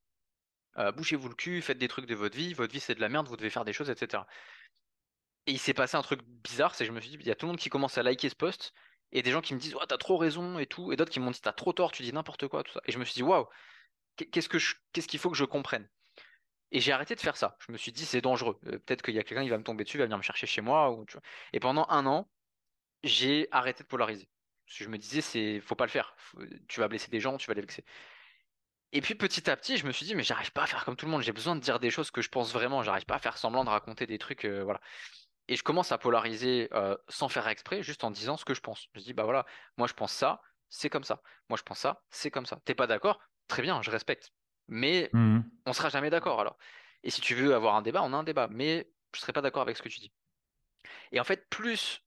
[0.78, 3.08] Euh, bougez-vous le cul, faites des trucs de votre vie, votre vie c'est de la
[3.08, 4.26] merde, vous devez faire des choses, etc.
[5.46, 7.30] Et il s'est passé un truc bizarre, c'est que je me suis dit, il y
[7.30, 8.72] a tout le monde qui commence à liker ce post,
[9.10, 11.20] et des gens qui me disent, ouais, t'as trop raison et tout, et d'autres qui
[11.20, 12.80] m'ont dit, t'as trop tort, tu dis n'importe quoi, tout ça.
[12.86, 13.46] Et je me suis dit, waouh,
[14.16, 15.88] qu'est-ce que je- qu'est-ce qu'il faut que je comprenne?
[16.72, 17.56] Et j'ai arrêté de faire ça.
[17.60, 18.58] Je me suis dit, c'est dangereux.
[18.66, 20.46] Euh, peut-être qu'il y a quelqu'un qui va me tomber dessus, va venir me chercher
[20.46, 20.90] chez moi.
[20.90, 21.04] Ou.
[21.52, 22.30] Et pendant un an,
[23.04, 24.28] j'ai arrêté de polariser.
[24.66, 26.16] Je me disais, c'est, faut pas le faire.
[26.68, 27.84] Tu vas blesser des gens, tu vas les vexer.
[28.92, 30.96] Et puis petit à petit, je me suis dit, mais j'arrive pas à faire comme
[30.96, 31.22] tout le monde.
[31.22, 32.82] J'ai besoin de dire des choses que je pense vraiment.
[32.82, 34.80] J'arrive pas à faire semblant de raconter des trucs, euh, voilà.
[35.48, 38.60] Et je commence à polariser euh, sans faire exprès, juste en disant ce que je
[38.60, 38.88] pense.
[38.94, 39.44] Je dis, bah voilà,
[39.76, 41.22] moi je pense ça, c'est comme ça.
[41.48, 42.60] Moi je pense ça, c'est comme ça.
[42.64, 43.20] T'es pas d'accord?
[43.48, 44.32] Très bien, je respecte.
[44.72, 45.50] Mais Mhm.
[45.66, 46.58] on sera jamais d'accord alors.
[47.04, 48.48] Et si tu veux avoir un débat, on a un débat.
[48.50, 50.14] Mais je serai pas d'accord avec ce que tu dis.
[51.12, 52.00] Et en fait, plus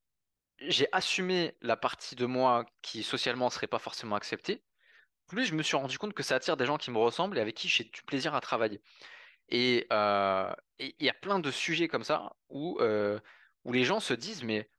[0.60, 4.66] j'ai assumé la partie de moi qui socialement serait pas forcément acceptée,
[5.28, 7.42] plus je me suis rendu compte que ça attire des gens qui me ressemblent et
[7.42, 8.82] avec qui j'ai du plaisir à travailler.
[9.50, 13.20] Et euh, il y a plein de sujets comme ça où, euh,
[13.66, 14.72] où les gens se disent, mais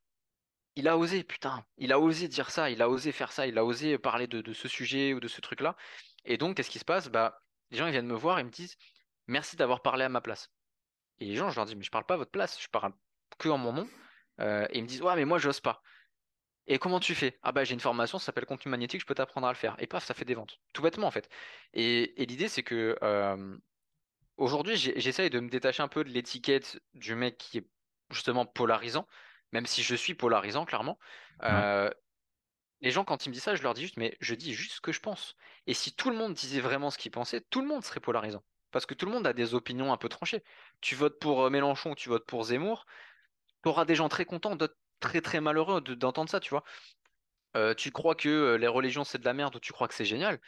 [0.77, 3.59] il a osé, putain, il a osé dire ça, il a osé faire ça, il
[3.59, 5.77] a osé parler de, de ce sujet ou de ce truc-là.
[6.25, 7.09] Et donc, qu'est-ce qui se passe?
[7.09, 8.77] Bah, les gens ils viennent me voir et me disent,
[9.27, 10.51] merci d'avoir parlé à ma place.
[11.19, 12.93] Et les gens, je leur dis, mais je parle pas à votre place, je parle
[13.39, 13.89] que en mon nom.
[14.41, 15.83] Euh, et ils me disent, ouais, mais moi, j'ose pas.
[16.69, 17.39] Et comment tu fais?
[17.43, 19.77] Ah bah j'ai une formation, ça s'appelle contenu magnétique, je peux t'apprendre à le faire.
[19.79, 20.59] Et paf, ça fait des ventes.
[20.73, 21.29] Tout bêtement en fait.
[21.73, 23.57] Et, et l'idée c'est que euh,
[24.37, 27.69] aujourd'hui j'essaye de me détacher un peu de l'étiquette du mec qui est
[28.11, 29.07] justement polarisant,
[29.53, 30.99] même si je suis polarisant clairement.
[31.45, 31.89] Euh,
[32.81, 34.75] les gens quand ils me disent ça, je leur dis juste, mais je dis juste
[34.77, 35.35] ce que je pense.
[35.67, 38.45] Et si tout le monde disait vraiment ce qu'il pensait, tout le monde serait polarisant.
[38.71, 40.43] Parce que tout le monde a des opinions un peu tranchées.
[40.81, 42.87] Tu votes pour euh, Mélenchon ou tu votes pour Zemmour,
[43.63, 46.65] tu auras des gens très contents, d'autres très très malheureux de- d'entendre ça, tu vois.
[47.57, 49.95] Euh, tu crois que euh, les religions c'est de la merde ou tu crois que
[49.95, 50.41] c'est génial,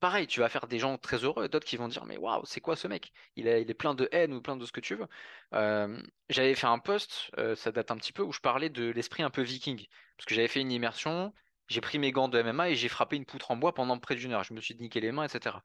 [0.00, 2.60] pareil, tu vas faire des gens très heureux, d'autres qui vont dire mais waouh, c'est
[2.60, 3.12] quoi ce mec?
[3.36, 5.06] Il est, plein de haine ou plein de ce que tu veux.
[5.54, 8.90] Euh, j'avais fait un post, euh, ça date un petit peu, où je parlais de
[8.90, 9.86] l'esprit un peu viking.
[10.16, 11.32] Parce que j'avais fait une immersion,
[11.68, 14.16] j'ai pris mes gants de MMA et j'ai frappé une poutre en bois pendant près
[14.16, 14.44] d'une heure.
[14.44, 15.56] Je me suis niqué les mains, etc.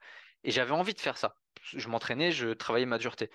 [0.44, 1.36] Et j'avais envie de faire ça.
[1.62, 3.30] Je m'entraînais, je travaillais ma dureté.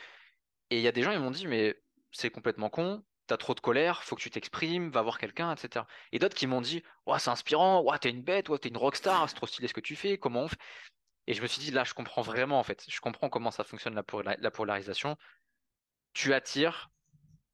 [0.71, 1.75] Et il y a des gens, ils m'ont dit, mais
[2.11, 5.87] c'est complètement con, t'as trop de colère, faut que tu t'exprimes, va voir quelqu'un, etc.
[6.11, 8.77] Et d'autres qui m'ont dit, ouais, c'est inspirant, ouais, t'es une bête, ouais, t'es une
[8.77, 10.59] rockstar, c'est trop stylé ce que tu fais, comment on fait?
[11.27, 12.85] Et je me suis dit, là, je comprends vraiment, en fait.
[12.89, 15.17] Je comprends comment ça fonctionne la, pola- la polarisation.
[16.13, 16.91] Tu attires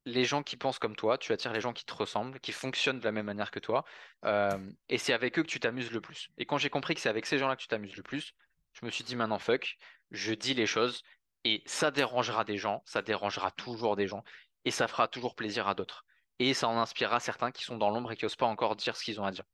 [0.06, 3.00] les gens qui pensent comme toi, tu attires les gens qui te ressemblent, qui fonctionnent
[3.00, 3.84] de la même manière que toi.
[4.24, 4.58] euh,
[4.88, 6.30] et c'est avec eux que tu t'amuses le plus.
[6.38, 8.32] Et quand j'ai compris que c'est avec ces gens-là que tu t'amuses le plus,
[8.72, 9.76] je me suis dit, maintenant, fuck,
[10.10, 11.02] je dis les choses.
[11.44, 14.24] Et ça dérangera des gens, ça dérangera toujours des gens.
[14.68, 16.04] Et ça fera toujours plaisir à d'autres.
[16.38, 18.96] Et ça en inspirera certains qui sont dans l'ombre et qui n'osent pas encore dire
[18.96, 19.44] ce qu'ils ont à dire.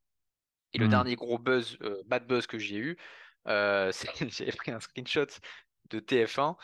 [0.75, 0.89] Et le Hmm.
[0.89, 2.99] dernier gros buzz, euh, bad buzz que j'ai eu,
[3.49, 5.27] euh, c'est j'avais pris un screenshot
[5.91, 6.57] de TF1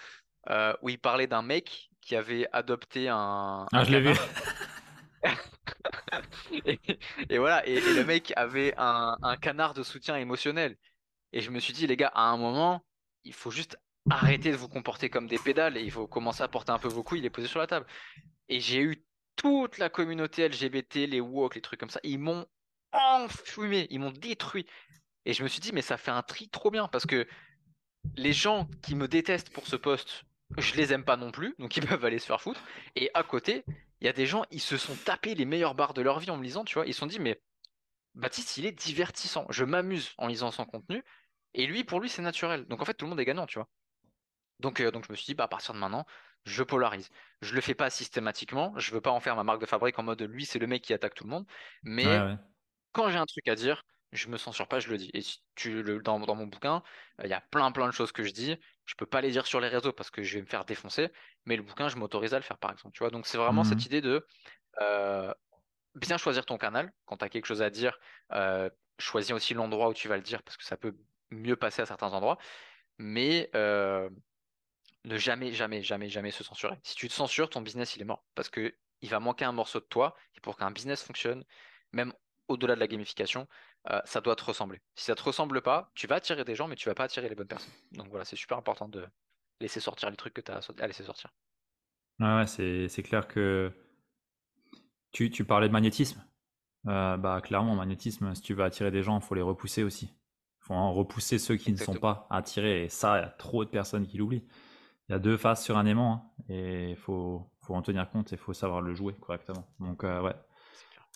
[0.50, 4.14] euh, où il parlait d'un mec qui avait adopté un, Ah, un je l'ai vu.
[6.64, 6.80] Et,
[7.28, 10.76] et voilà, et, et le mec avait un, un canard de soutien émotionnel.
[11.32, 12.86] Et je me suis dit, les gars, à un moment,
[13.24, 13.78] il faut juste
[14.10, 16.88] arrêter de vous comporter comme des pédales et il faut commencer à porter un peu
[16.88, 17.86] vos couilles les poser sur la table.
[18.50, 22.46] Et j'ai eu toute la communauté LGBT, les woke, les trucs comme ça, ils m'ont
[22.92, 24.66] enfumé, ils m'ont détruit.
[25.24, 27.26] Et je me suis dit, mais ça fait un tri trop bien parce que
[28.16, 30.24] les gens qui me détestent pour ce poste,
[30.58, 32.60] je les aime pas non plus, donc ils peuvent aller se faire foutre.
[32.96, 33.64] Et à côté,
[34.00, 36.30] il y a des gens, ils se sont tapés les meilleures barres de leur vie
[36.30, 36.86] en me lisant, tu vois.
[36.86, 37.40] Ils se sont dit, mais
[38.14, 39.46] Baptiste, il est divertissant.
[39.50, 41.04] Je m'amuse en lisant son contenu.
[41.54, 42.66] Et lui, pour lui, c'est naturel.
[42.66, 43.68] Donc en fait, tout le monde est gagnant, tu vois.
[44.58, 46.04] Donc, euh, donc je me suis dit, bah, à partir de maintenant,
[46.44, 47.10] je polarise.
[47.42, 48.74] Je le fais pas systématiquement.
[48.78, 50.82] Je veux pas en faire ma marque de fabrique en mode lui, c'est le mec
[50.82, 51.46] qui attaque tout le monde.
[51.84, 52.36] Mais ouais.
[52.92, 55.10] quand j'ai un truc à dire, je me censure pas, je le dis.
[55.14, 55.20] Et
[55.54, 56.82] tu le, dans, dans mon bouquin,
[57.20, 58.56] euh, il y a plein plein de choses que je dis.
[58.86, 61.10] Je peux pas les dire sur les réseaux parce que je vais me faire défoncer.
[61.46, 62.94] Mais le bouquin, je m'autorise à le faire, par exemple.
[62.94, 63.86] Tu vois, donc c'est vraiment cette Mhm.
[63.86, 64.26] idée de
[64.82, 65.34] euh,
[65.94, 66.92] bien choisir ton canal.
[67.06, 67.98] Quand tu as quelque chose à dire,
[68.32, 70.96] euh, choisis aussi l'endroit où tu vas le dire parce que ça peut
[71.30, 72.38] mieux passer à certains endroits.
[72.98, 74.10] Mais euh,
[75.04, 76.78] ne jamais, jamais, jamais, jamais se censurer.
[76.82, 78.24] Si tu te censures, ton business, il est mort.
[78.34, 80.14] Parce que il va manquer un morceau de toi.
[80.36, 81.44] Et pour qu'un business fonctionne,
[81.92, 82.12] même
[82.48, 83.46] au-delà de la gamification,
[83.90, 84.80] euh, ça doit te ressembler.
[84.94, 87.28] Si ça te ressemble pas, tu vas attirer des gens, mais tu vas pas attirer
[87.28, 87.72] les bonnes personnes.
[87.92, 89.06] Donc voilà, c'est super important de
[89.60, 91.32] laisser sortir les trucs que tu as à laisser sortir.
[92.18, 92.46] Ouais, ouais,
[92.88, 93.72] c'est, clair que
[95.12, 96.22] tu, tu parlais de magnétisme.
[96.86, 100.06] Euh, bah, clairement, magnétisme, si tu veux attirer des gens, il faut les repousser aussi.
[100.06, 102.84] Il faut en repousser ceux qui ne sont pas attirés.
[102.84, 104.44] Et ça, il y a trop de personnes qui l'oublient.
[105.10, 108.08] Il y a deux faces sur un aimant, hein, et il faut, faut en tenir
[108.10, 109.68] compte et il faut savoir le jouer correctement.
[109.80, 110.36] Donc, euh, ouais.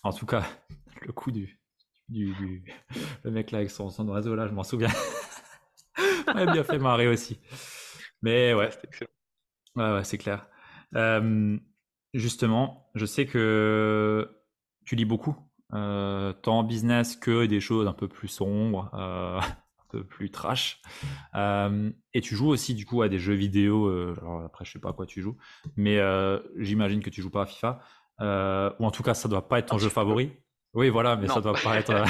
[0.05, 0.45] En tout cas,
[1.03, 1.61] le coup du,
[2.09, 2.64] du, du-
[3.24, 4.90] le mec là avec son, son oiseau là, je m'en souviens.
[6.34, 7.38] m'a bien fait marrer aussi.
[8.22, 8.70] Mais ouais,
[9.76, 10.47] ouais, ouais, c'est clair.
[10.95, 11.59] Euh,
[12.14, 14.28] justement, je sais que
[14.84, 15.36] tu lis beaucoup,
[15.72, 18.90] euh, tant business que des choses un peu plus sombres,
[19.95, 20.80] peu plus trash.
[21.34, 23.86] Euh, et tu joues aussi du coup à des jeux vidéo.
[23.86, 25.36] euh, alors après, je sais pas à quoi tu joues,
[25.76, 27.80] mais euh, j'imagine que tu joues pas à FIFA,
[28.20, 30.32] euh, ou en tout cas, ça doit pas être ton Un jeu favori.
[30.74, 31.40] Oui, voilà, mais ça Non.
[31.40, 31.90] doit pas être.
[31.90, 32.05] euh,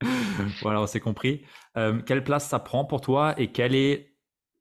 [0.62, 1.42] voilà, on s'est compris.
[1.76, 4.16] Euh, quelle place ça prend pour toi et quelle est,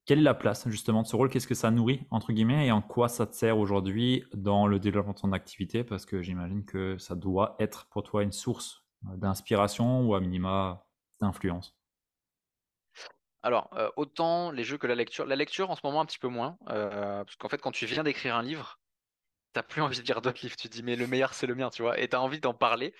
[0.05, 1.29] quelle est la place justement de ce rôle?
[1.29, 4.79] Qu'est-ce que ça nourrit, entre guillemets, et en quoi ça te sert aujourd'hui dans le
[4.79, 5.83] développement de ton activité?
[5.83, 10.19] Parce que j'imagine que ça doit être pour toi une source euh, d'inspiration ou à
[10.19, 10.85] minima
[11.21, 11.78] d'influence.
[13.43, 15.25] Alors, euh, autant les jeux que la lecture.
[15.25, 16.57] La lecture, en ce moment, un petit peu moins.
[16.69, 18.79] euh, parce qu'en fait, quand tu viens d'écrire un livre,
[19.53, 20.55] t'as plus envie de lire d'autres livres.
[20.57, 21.99] Tu te dis, mais le meilleur, c'est le mien, tu vois.
[21.99, 22.93] Et t'as envie d'en parler.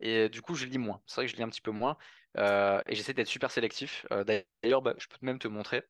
[0.00, 1.02] Et du coup, je lis moins.
[1.06, 1.98] C'est vrai que je lis un petit peu moins.
[2.38, 4.06] Euh, et j'essaie d'être super sélectif.
[4.10, 5.84] D'ailleurs, bah, je peux même te montrer.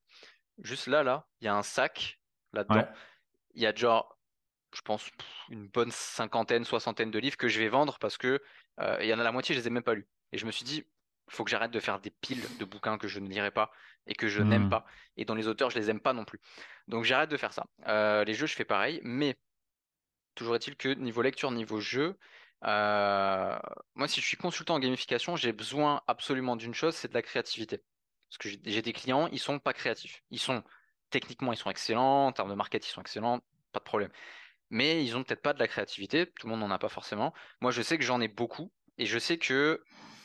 [0.58, 2.20] Juste là, là, il y a un sac
[2.52, 2.90] là-dedans.
[3.54, 4.18] Il y a genre,
[4.74, 5.10] je pense,
[5.50, 8.42] une bonne cinquantaine, soixantaine de livres que je vais vendre parce que
[9.00, 10.08] il y en a la moitié, je les ai même pas lus.
[10.32, 10.84] Et je me suis dit,
[11.30, 13.70] faut que j'arrête de faire des piles de bouquins que je ne lirai pas
[14.06, 14.68] et que je n'aime Hmm.
[14.68, 14.84] pas.
[15.16, 16.40] Et dont les auteurs, je les aime pas non plus.
[16.88, 17.66] Donc j'arrête de faire ça.
[17.86, 19.00] Euh, les jeux, je fais pareil.
[19.04, 19.38] Mais
[20.34, 22.18] toujours est-il que niveau lecture, niveau jeu,
[22.62, 23.58] Euh,
[23.94, 27.22] moi, si je suis consultant en gamification, j'ai besoin absolument d'une chose, c'est de la
[27.22, 27.78] créativité.
[28.28, 30.22] Parce que j'ai j'ai des clients, ils sont pas créatifs.
[30.30, 30.62] Ils sont
[31.10, 33.40] techniquement, ils sont excellents, en termes de market, ils sont excellents,
[33.72, 34.10] pas de problème.
[34.70, 37.34] Mais ils ont peut-être pas de la créativité, tout le monde n'en a pas forcément.
[37.60, 39.82] Moi, je sais que j'en ai beaucoup, et je sais que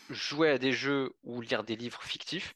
[0.10, 2.53] jouer à des jeux ou lire des livres fictifs,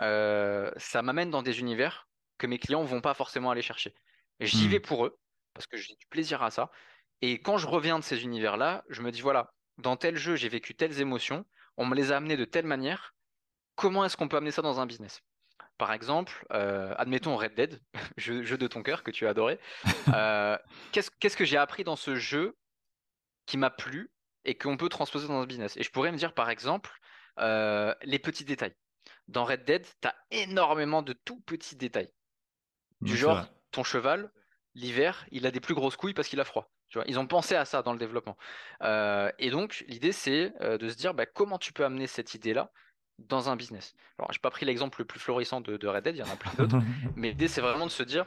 [0.00, 3.94] euh, ça m'amène dans des univers que mes clients vont pas forcément aller chercher.
[4.40, 4.82] J'y vais Hmm.
[4.82, 5.18] pour eux,
[5.54, 6.70] parce que j'ai du plaisir à ça.
[7.22, 10.48] Et quand je reviens de ces univers-là, je me dis, voilà, dans tel jeu, j'ai
[10.48, 13.14] vécu telles émotions, on me les a amenées de telle manière,
[13.76, 15.22] comment est-ce qu'on peut amener ça dans un business?
[15.78, 17.82] Par exemple, euh, admettons Red Dead,
[18.16, 19.60] jeu, jeu de ton cœur que tu as adoré.
[20.14, 20.58] Euh,
[20.92, 22.56] qu'est-ce, qu'est-ce que j'ai appris dans ce jeu
[23.46, 24.10] qui m'a plu
[24.46, 25.76] et qu'on peut transposer dans un business?
[25.76, 26.90] Et je pourrais me dire, par exemple,
[27.38, 28.74] euh, les petits détails.
[29.28, 32.10] Dans Red Dead, tu as énormément de tout petits détails.
[33.02, 34.30] Du Oui, genre, ton cheval,
[34.74, 36.72] l'hiver, il a des plus grosses couilles parce qu'il a froid.
[36.88, 38.36] Tu vois, ils ont pensé à ça dans le développement.
[38.82, 42.34] Euh, et donc, l'idée, c'est euh, de se dire bah, comment tu peux amener cette
[42.34, 42.70] idée-là
[43.18, 43.94] dans un business?
[44.18, 46.30] Alors, j'ai pas pris l'exemple le plus florissant de, de Red Dead, il y en
[46.30, 46.76] a plein d'autres,
[47.16, 48.26] mais l'idée, c'est vraiment de se dire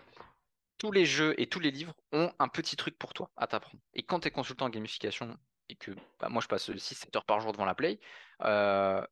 [0.78, 3.84] tous les jeux et tous les livres ont un petit truc pour toi à t'apprendre.
[3.93, 5.38] Et quand tu es consultant en gamification
[5.70, 7.99] et que bah, moi, je passe 6-7 heures par jour devant la Play,
[8.43, 9.05] euh,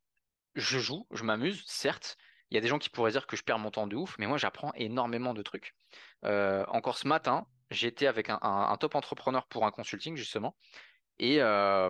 [0.56, 2.18] je joue, je m'amuse, certes.
[2.50, 4.16] Il y a des gens qui pourraient dire que je perds mon temps de ouf,
[4.20, 5.76] mais moi j'apprends énormément de trucs.
[6.26, 10.56] Euh, encore ce matin, j'étais avec un, top entrepreneur pour un consulting justement,
[11.20, 11.90] et, euh,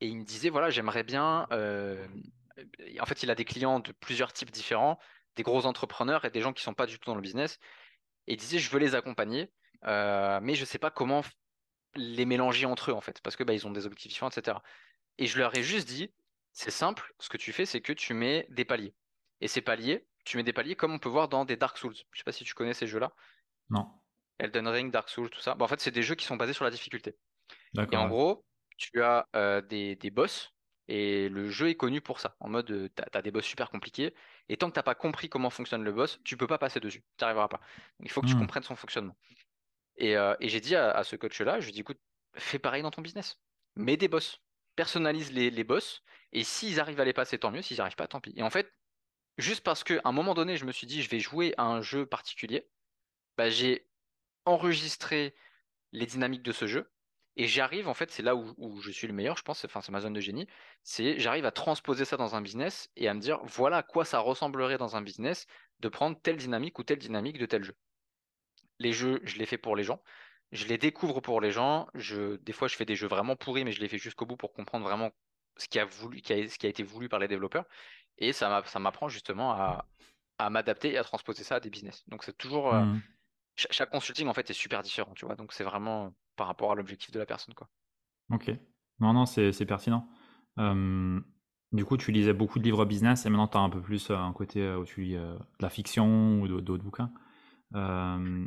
[0.00, 1.46] il me disait voilà, j'aimerais bien.
[1.50, 4.98] en fait, il a des clients de plusieurs types différents,
[5.36, 7.58] des gros entrepreneurs et des gens qui sont pas du tout dans le business.
[8.28, 9.50] Et il disait je veux les accompagner,
[9.82, 11.22] mais je sais pas comment
[11.96, 14.62] les mélanger entre eux en fait, parce que bah, ils ont des objectifs différents, etc.
[15.18, 16.14] Et je leur ai juste dit,
[16.52, 18.94] c'est simple, ce que tu fais, c'est que tu mets des paliers.
[19.40, 21.94] Et ces paliers, tu mets des paliers comme on peut voir dans des Dark Souls.
[22.12, 23.12] Je sais pas si tu connais ces jeux-là.
[23.70, 24.02] Non.
[24.38, 25.54] Elden Ring, Dark Souls, tout ça.
[25.54, 27.18] Bah, en fait, c'est des jeux qui sont basés sur la difficulté.
[27.90, 28.46] Et en gros,
[28.78, 30.52] tu as euh, des, des boss.
[30.88, 32.36] Et le jeu est connu pour ça.
[32.40, 34.14] En mode, euh, t'as, t'as des boss super compliqués.
[34.48, 37.04] Et tant que t'as pas compris comment fonctionne le boss, tu peux pas passer dessus.
[37.18, 37.58] Tu arriveras pas.
[37.58, 38.38] Donc, il faut que tu Hmm.
[38.38, 39.16] comprennes son fonctionnement.
[39.98, 41.98] Et, euh, et j'ai dit à, ce coach-là, je lui ai dit, écoute,
[42.34, 43.38] fais pareil dans ton business.
[43.76, 44.40] Mets des boss.
[44.76, 46.02] Personnalise les, les boss.
[46.32, 47.62] Et s'ils arrivent à les passer, tant mieux.
[47.62, 48.32] S'ils n'y arrivent pas, tant pis.
[48.36, 48.72] Et en fait,
[49.38, 51.82] juste parce qu'à un moment donné, je me suis dit, je vais jouer à un
[51.82, 52.68] jeu particulier,
[53.36, 53.88] bah, j'ai
[54.44, 55.34] enregistré
[55.92, 56.90] les dynamiques de ce jeu.
[57.36, 59.80] Et j'arrive, en fait, c'est là où, où je suis le meilleur, je pense, enfin,
[59.80, 60.48] c'est ma zone de génie,
[60.82, 64.04] c'est j'arrive à transposer ça dans un business et à me dire, voilà à quoi
[64.04, 65.46] ça ressemblerait dans un business
[65.78, 67.76] de prendre telle dynamique ou telle dynamique de tel jeu
[68.78, 70.02] les jeux, je les fais pour les gens.
[70.52, 71.88] Je les découvre pour les gens.
[71.94, 74.36] Je, des fois, je fais des jeux vraiment pourris, mais je les fais jusqu'au bout
[74.36, 75.10] pour comprendre vraiment
[75.56, 77.64] ce qui a voulu, qui a- ce qui a été voulu par les développeurs.
[78.18, 79.88] Et ça m'a- ça m'apprend justement à,
[80.38, 82.04] à m'adapter et à transposer ça à des business.
[82.08, 82.84] Donc, c'est toujours, euh,
[83.56, 85.36] cha- chaque consulting, en fait, est super différent, tu vois.
[85.36, 87.68] Donc, c'est vraiment par rapport à l'objectif de la personne, quoi.
[88.30, 88.50] Ok.
[89.00, 90.08] Non, non, c'est pertinent.
[90.58, 91.20] Euh,
[91.72, 94.10] du coup, tu lisais beaucoup de livres business et maintenant tu as un peu plus
[94.10, 97.12] euh, un côté euh, où tu lis euh, de la fiction ou d'au- d'autres bouquins.
[97.74, 98.46] Euh,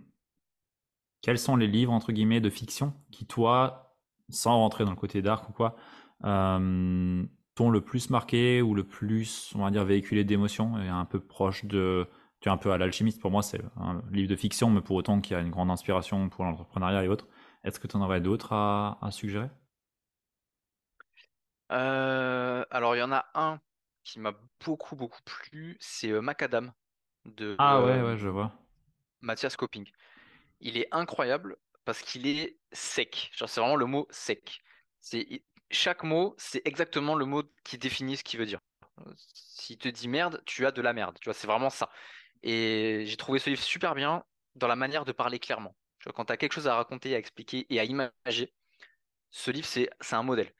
[1.21, 3.95] quels sont les livres, entre guillemets, de fiction qui, toi,
[4.29, 5.75] sans rentrer dans le côté dark ou quoi,
[6.23, 7.23] euh,
[7.55, 11.19] t'ont le plus marqué ou le plus, on va dire, véhiculé d'émotions et un peu
[11.19, 12.07] proche de.
[12.41, 14.95] Tu es un peu à l'alchimiste, pour moi, c'est un livre de fiction, mais pour
[14.95, 17.27] autant qu'il y a une grande inspiration pour l'entrepreneuriat et autres.
[17.63, 19.49] Est-ce que tu en aurais d'autres à, à suggérer?
[21.71, 23.59] Euh, alors, il y en a un
[24.03, 24.33] qui m'a
[24.65, 25.77] beaucoup, beaucoup plu.
[25.79, 26.73] C'est euh, Macadam
[27.25, 28.51] de Ah ouais, ouais, je vois.
[29.21, 29.85] Mathias Coping.
[30.61, 33.31] Il est incroyable parce qu'il est sec.
[33.35, 34.61] C'est vraiment le mot sec.
[34.99, 38.59] C'est, chaque mot, c'est exactement le mot qui définit ce qu'il veut dire.
[39.33, 41.17] S'il te dit merde, tu as de la merde.
[41.33, 41.89] C'est vraiment ça.
[42.43, 44.23] Et j'ai trouvé ce livre super bien
[44.55, 45.75] dans la manière de parler clairement.
[46.15, 48.53] Quand tu as quelque chose à raconter, à expliquer et à imager,
[49.31, 50.53] ce livre, c'est un modèle.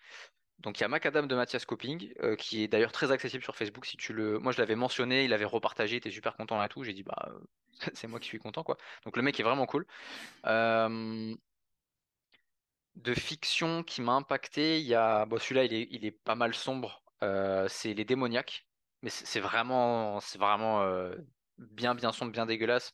[0.62, 3.55] Donc il y a Macadam de Mathias Coping, euh, qui est d'ailleurs très accessible sur
[3.55, 3.86] Facebook.
[3.86, 6.70] Si tu le, moi je l'avais mentionné, il avait repartagé, il était super content et
[6.70, 6.84] tout.
[6.84, 7.30] J'ai dit bah
[7.93, 8.78] c'est moi qui suis content quoi.
[9.05, 9.88] Donc le mec est vraiment cool.
[10.45, 11.36] Euh,
[12.95, 16.36] de fiction qui m'a impacté, il y a, bon celui-là il est, il est pas
[16.36, 17.03] mal sombre.
[17.24, 18.68] Euh, c'est Les Démoniaques,
[19.01, 20.20] mais c'est vraiment,
[21.57, 22.93] bien bien sombre, bien dégueulasse.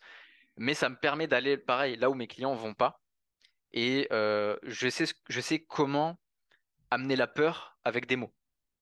[0.57, 3.01] Mais ça me permet d'aller pareil là où mes clients vont pas.
[3.73, 6.17] Et je sais, je sais comment
[6.91, 8.33] amener la peur avec des mots.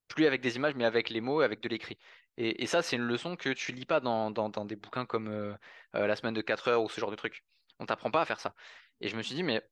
[0.08, 1.98] plus avec des images, mais avec les mots, avec de l'écrit.
[2.38, 4.30] Et, ça, c'est une leçon que tu lis pas dans,
[4.66, 5.54] des bouquins comme euh,
[5.96, 7.46] euh, La semaine de 4 heures ou ce genre de truc.
[7.80, 8.56] On t'apprend pas à faire ça.
[9.02, 9.64] Et je me suis dit, mais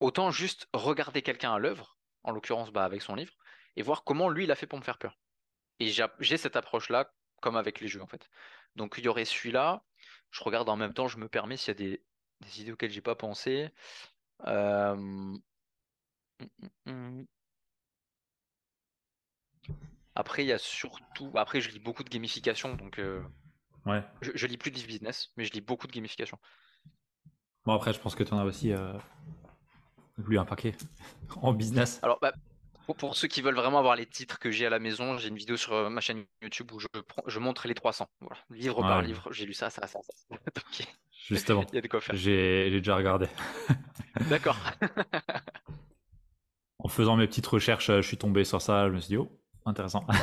[0.00, 3.34] autant juste regarder quelqu'un à l'œuvre, en l'occurrence bah, avec son livre,
[3.76, 5.18] et voir comment lui, il a fait pour me faire peur.
[5.80, 5.88] Et
[6.20, 8.30] j'ai cette approche-là, comme avec les jeux, en fait.
[8.76, 9.84] Donc il y aurait celui-là.
[10.30, 12.02] Je regarde en même temps, je me permets s'il y a des,
[12.40, 13.70] des idées auxquelles j'ai pas pensé.
[14.46, 15.40] Euh, hum,
[16.40, 16.48] hum,
[16.86, 17.26] hum.
[20.14, 21.30] Après, il y a surtout.
[21.34, 23.22] Après, je lis beaucoup de gamification, donc euh,
[23.86, 24.02] Ouais.
[24.22, 26.38] je, je lis plus de business, mais je lis beaucoup de gamification.
[27.66, 28.92] Bon, après, je pense que tu en as aussi euh,
[30.18, 30.74] lu un paquet
[31.42, 32.00] en business.
[32.02, 32.32] Alors, bah,
[32.86, 35.28] pour, pour ceux qui veulent vraiment avoir les titres que j'ai à la maison, j'ai
[35.28, 38.06] une vidéo sur euh, ma chaîne YouTube où je, montre les 300.
[38.20, 38.36] Voilà.
[38.50, 40.12] Livre par livre, j'ai lu ça, ça, ça, ça.
[40.30, 40.88] Donc,
[41.26, 42.14] Justement, il y a de quoi faire.
[42.16, 43.26] j'ai j'ai déjà regardé.
[44.28, 44.58] D'accord.
[46.78, 48.88] En faisant mes petites recherches, euh, je suis tombé sur ça.
[48.88, 49.30] Je me suis dit, oh,
[49.66, 50.04] intéressant.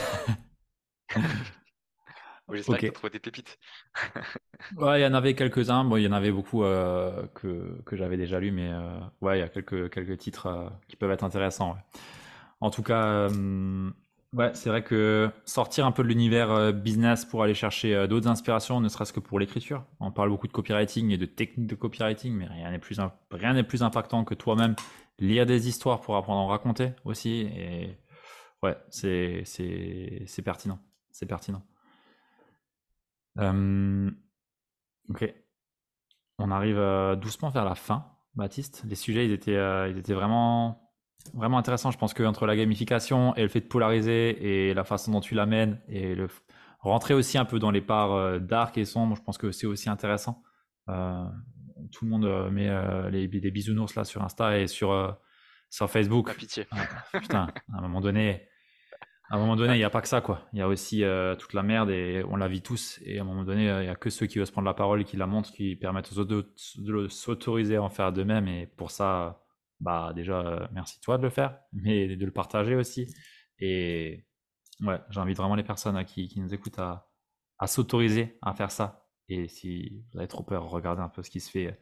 [2.51, 2.79] J'espère Ok.
[2.79, 3.57] que tu as trouvé des pépites.
[4.77, 5.83] Ouais, il y en avait quelques-uns.
[5.83, 9.37] Bon, il y en avait beaucoup euh, que, que j'avais déjà lu, mais euh, ouais,
[9.37, 11.73] il y a quelques, quelques titres euh, qui peuvent être intéressants.
[11.73, 11.79] ouais.
[12.61, 13.89] En tout cas, euh,
[14.33, 18.07] ouais, c'est vrai que sortir un peu de l'univers euh, business pour aller chercher euh,
[18.07, 19.83] d'autres inspirations, ne serait-ce que pour l'écriture.
[19.99, 22.97] On parle beaucoup de copywriting et de techniques de copywriting, mais rien n'est plus,
[23.31, 24.75] rien n'est plus impactant que toi-même
[25.19, 27.41] lire des histoires pour apprendre à en raconter aussi.
[27.55, 27.97] Et
[28.63, 30.79] ouais, c'est, c'est, c'est pertinent.
[31.11, 31.63] C'est pertinent.
[33.39, 34.11] Euh,
[35.09, 35.33] Ok.
[36.37, 38.05] On arrive euh, doucement vers la fin,
[38.35, 38.83] Baptiste.
[38.87, 40.91] Les sujets, ils étaient, euh, ils étaient vraiment,
[41.33, 41.91] vraiment intéressants.
[41.91, 45.19] Je pense que entre la gamification et le fait de polariser et la façon dont
[45.19, 46.27] tu l'amènes et le
[46.79, 49.89] rentrer aussi un peu dans les parts dark et sombres, je pense que c'est aussi
[49.89, 50.41] intéressant.
[50.87, 52.69] Tout le monde met
[53.11, 55.17] les, des bisounours là sur Insta et sur,
[55.69, 56.33] sur Facebook.
[56.35, 56.65] Pitié.
[56.71, 58.47] Ah, putain, à un moment donné,
[59.31, 60.41] à un moment donné, il n'y a pas que ça, quoi.
[60.51, 62.99] Il y a aussi euh, toute la merde et on la vit tous.
[63.05, 64.73] Et à un moment donné, euh, il n'y a que ceux qui osent prendre la
[64.73, 66.45] parole et qui la montrent, qui permettent aux autres
[66.77, 68.49] de s'autoriser à en faire de même.
[68.49, 69.45] Et pour ça,
[69.79, 73.07] bah déjà, euh, merci toi de le faire, mais de le partager aussi.
[73.57, 74.25] Et
[74.81, 77.09] ouais, j'invite vraiment les personnes hein, qui, qui nous écoutent à,
[77.57, 79.07] à s'autoriser à faire ça.
[79.29, 81.79] Et si vous avez trop peur, regardez un peu ce qui se fait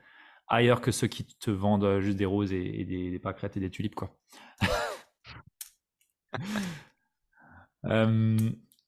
[0.47, 3.59] ailleurs que ceux qui te vendent juste des roses et, et des, des pâquerettes et
[3.59, 4.15] des tulipes, quoi.
[7.85, 8.37] Euh,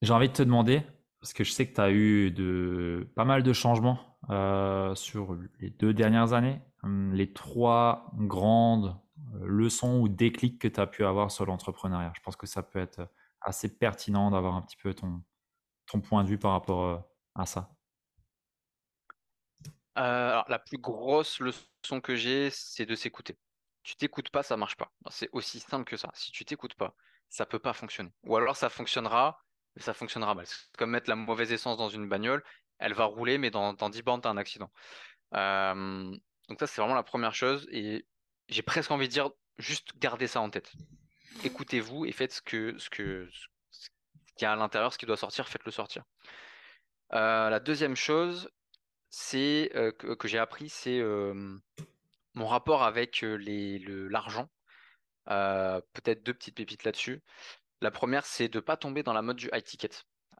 [0.01, 0.83] j'ai envie de te demander,
[1.19, 5.37] parce que je sais que tu as eu de, pas mal de changements euh, sur
[5.59, 8.97] les deux dernières années, hum, les trois grandes
[9.35, 12.13] euh, leçons ou déclics que tu as pu avoir sur l'entrepreneuriat.
[12.15, 13.07] Je pense que ça peut être
[13.41, 15.23] assez pertinent d'avoir un petit peu ton,
[15.87, 17.03] ton point de vue par rapport
[17.35, 17.71] à ça.
[19.95, 23.37] Alors, la plus grosse leçon que j'ai, c'est de s'écouter.
[23.83, 24.91] Tu t'écoutes pas, ça marche pas.
[25.09, 26.09] C'est aussi simple que ça.
[26.13, 26.95] Si tu t'écoutes pas,
[27.31, 28.11] ça peut pas fonctionner.
[28.23, 29.41] Ou alors ça fonctionnera,
[29.75, 30.45] mais ça fonctionnera mal.
[30.45, 32.43] C'est comme mettre la mauvaise essence dans une bagnole,
[32.77, 34.71] elle va rouler, mais dans, dans 10 bandes, tu as un accident.
[35.31, 37.67] Donc ça, c'est vraiment la première chose.
[37.71, 38.05] Et
[38.49, 40.71] j'ai presque envie de dire, juste gardez ça en tête.
[41.43, 43.29] Écoutez-vous et faites ce que, ce que,
[43.71, 43.89] ce
[44.35, 46.03] qu'il y a à l'intérieur, ce qui doit sortir, faites-le sortir.
[47.13, 48.49] Euh, la deuxième chose,
[49.09, 51.01] c'est euh, que, que j'ai appris, c'est
[52.33, 54.49] mon rapport avec euh, les, le, l'argent.
[55.29, 57.21] Euh, peut-être deux petites pépites là-dessus.
[57.81, 59.89] La première, c'est de pas tomber dans la mode du high ticket.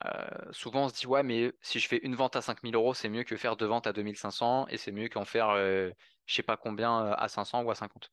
[0.06, 2.94] Euh, souvent, on se dit, ouais, mais si je fais une vente à 5000 euros,
[2.94, 5.92] c'est mieux que faire deux ventes à 2500 et c'est mieux qu'en faire euh,
[6.26, 8.10] je sais pas combien euh, à 500 ou à 50.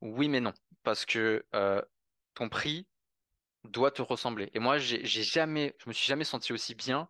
[0.00, 0.52] Oui, mais non,
[0.82, 1.44] parce que
[2.34, 2.86] ton prix
[3.64, 4.50] doit te ressembler.
[4.54, 7.08] Et moi, j'ai jamais, je me suis jamais senti aussi bien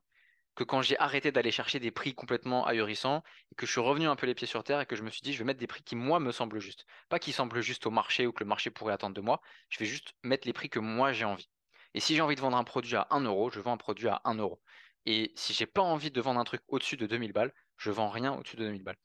[0.54, 3.22] que quand j'ai arrêté d'aller chercher des prix complètement ahurissants
[3.52, 5.10] et que je suis revenu un peu les pieds sur terre et que je me
[5.10, 6.86] suis dit, je vais mettre des prix qui, moi, me semblent justes.
[7.08, 9.40] Pas qui semblent justes au marché ou que le marché pourrait attendre de moi.
[9.68, 11.48] Je vais juste mettre les prix que moi, j'ai envie.
[11.94, 14.08] Et si j'ai envie de vendre un produit à 1 euro, je vends un produit
[14.08, 14.60] à 1 euro.
[15.06, 18.10] Et si j'ai pas envie de vendre un truc au-dessus de 2000 balles, je vends
[18.10, 18.98] rien au-dessus de 2000 balles.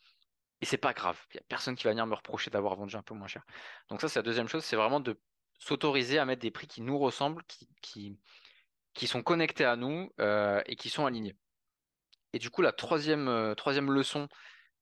[0.62, 1.20] Et c'est pas grave.
[1.32, 3.43] Il y a personne qui va venir me reprocher d'avoir vendu un peu moins cher.
[3.89, 5.20] Donc ça, c'est la deuxième chose, c'est vraiment de
[5.58, 7.43] s'autoriser à mettre des prix qui nous ressemblent,
[7.82, 8.18] qui,
[8.96, 11.36] qui sont connectés à nous euh, et qui sont alignés.
[12.34, 14.28] Et du coup, la troisième, euh, troisième leçon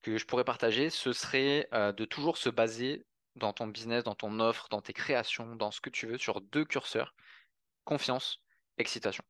[0.02, 3.06] que je pourrais partager, ce serait euh, de toujours se baser
[3.36, 6.42] dans ton business, dans ton offre, dans tes créations, dans ce que tu veux, sur
[6.42, 7.16] deux curseurs,
[7.84, 8.44] confiance,
[8.78, 9.24] excitation.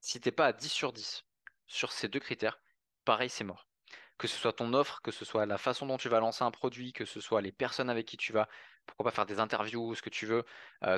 [0.00, 1.24] Si t'es pas à 10 sur 10
[1.66, 2.60] sur ces deux critères,
[3.04, 3.66] pareil, c'est mort.
[4.18, 6.50] Que ce soit ton offre, que ce soit la façon dont tu vas lancer un
[6.50, 8.48] produit, que ce soit les personnes avec qui tu vas,
[8.86, 10.44] pourquoi pas faire des interviews, ce que tu veux,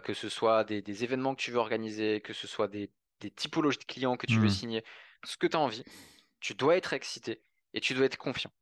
[0.04, 2.90] que ce soit des événements que tu veux organiser, que ce soit des,
[3.20, 4.50] des typologies de clients que tu veux Mhm.
[4.50, 4.84] signer,
[5.24, 5.84] ce que tu as envie,
[6.40, 7.42] tu dois être excité
[7.74, 8.52] et tu dois être confiant.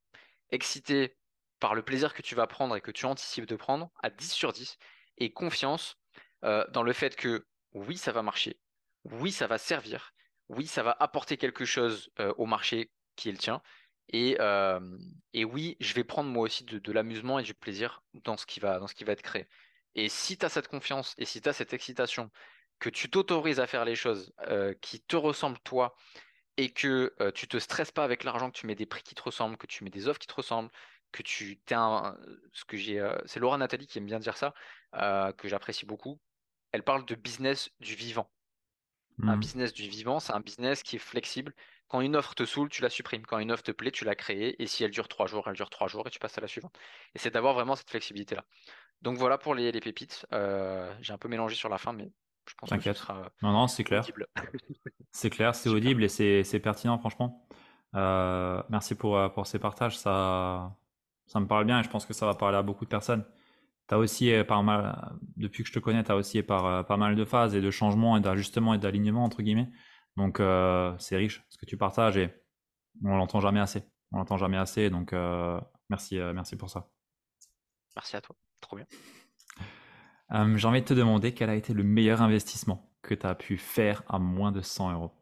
[0.50, 1.16] Excité
[1.60, 4.32] par le plaisir que tu vas prendre et que tu anticipes de prendre à 10
[4.32, 4.78] sur 10
[5.18, 5.96] et confiance
[6.44, 8.60] euh, dans le fait que oui, ça va marcher,
[9.04, 10.12] oui, ça va servir,
[10.48, 13.62] oui, ça va apporter quelque chose euh, au marché qui est le tien.
[14.10, 14.80] Et, euh,
[15.34, 18.46] et oui, je vais prendre moi aussi de, de l'amusement et du plaisir dans ce
[18.46, 19.46] qui va, dans ce qui va être créé.
[19.94, 22.30] Et si tu as cette confiance et si tu as cette excitation,
[22.78, 25.94] que tu t'autorises à faire les choses euh, qui te ressemblent toi
[26.56, 29.14] et que euh, tu te stresses pas avec l'argent, que tu mets des prix qui
[29.14, 30.70] te ressemblent, que tu mets des offres qui te ressemblent,
[31.12, 32.18] que tu t'es un,
[32.52, 34.54] ce que j'ai, euh, c'est Laura Nathalie qui aime bien dire ça,
[34.96, 36.20] euh, que j'apprécie beaucoup.
[36.72, 38.32] Elle parle de business du vivant.
[39.26, 39.38] Un Hmm.
[39.38, 41.54] business du vivant, c'est un business qui est flexible.
[41.88, 43.26] Quand une offre te saoule, tu la supprimes.
[43.26, 44.56] Quand une offre te plaît, tu la crées.
[44.58, 46.48] Et si elle dure trois jours, elle dure trois jours et tu passes à la
[46.48, 46.76] suivante.
[47.14, 48.44] Et c'est d'avoir vraiment cette flexibilité-là.
[49.02, 50.26] Donc voilà pour les, les pépites.
[50.32, 52.12] Euh, j'ai un peu mélangé sur la fin, mais
[52.48, 54.06] je pense que ce sera Non, non, c'est clair.
[55.10, 57.48] C'est clair, c'est audible et c'est pertinent, franchement.
[57.94, 59.98] Euh, merci pour, euh, pour ces partages.
[59.98, 60.76] Ça,
[61.26, 63.24] ça me parle bien et je pense que ça va parler à beaucoup de personnes.
[63.88, 66.86] Tu as aussi, euh, par mal, depuis que je te connais, tu as aussi par,
[66.86, 69.70] pas mal de phases et de changements et d'ajustements et d'alignements, entre guillemets.
[70.16, 72.30] Donc, euh, c'est riche ce que tu partages et
[73.04, 73.82] on l'entend jamais assez.
[74.12, 74.90] On l'entend jamais assez.
[74.90, 76.90] Donc, euh, merci, merci pour ça.
[77.96, 78.36] Merci à toi.
[78.60, 78.86] Trop bien.
[80.32, 83.34] Euh, J'ai envie de te demander quel a été le meilleur investissement que tu as
[83.34, 85.12] pu faire à moins de 100 euros.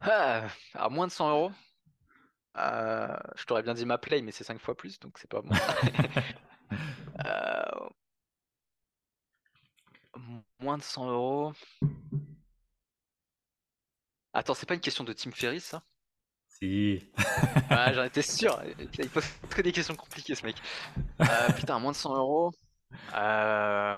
[0.00, 1.52] Ah, à moins de 100 euros?
[2.56, 5.42] Euh, je t'aurais bien dit ma play, mais c'est 5 fois plus, donc c'est pas
[5.42, 5.50] bon.
[7.24, 7.88] Euh,
[10.58, 11.52] moins de 100 euros.
[14.34, 15.82] Attends, c'est pas une question de Tim Ferriss, ça?
[16.64, 16.98] Si.
[17.70, 18.60] Ah, j'en étais sûr.
[18.98, 20.56] Il pose que des questions compliquées, ce mec.
[21.20, 22.52] Euh, putain, moins de 100 euros.
[23.14, 23.96] Euh,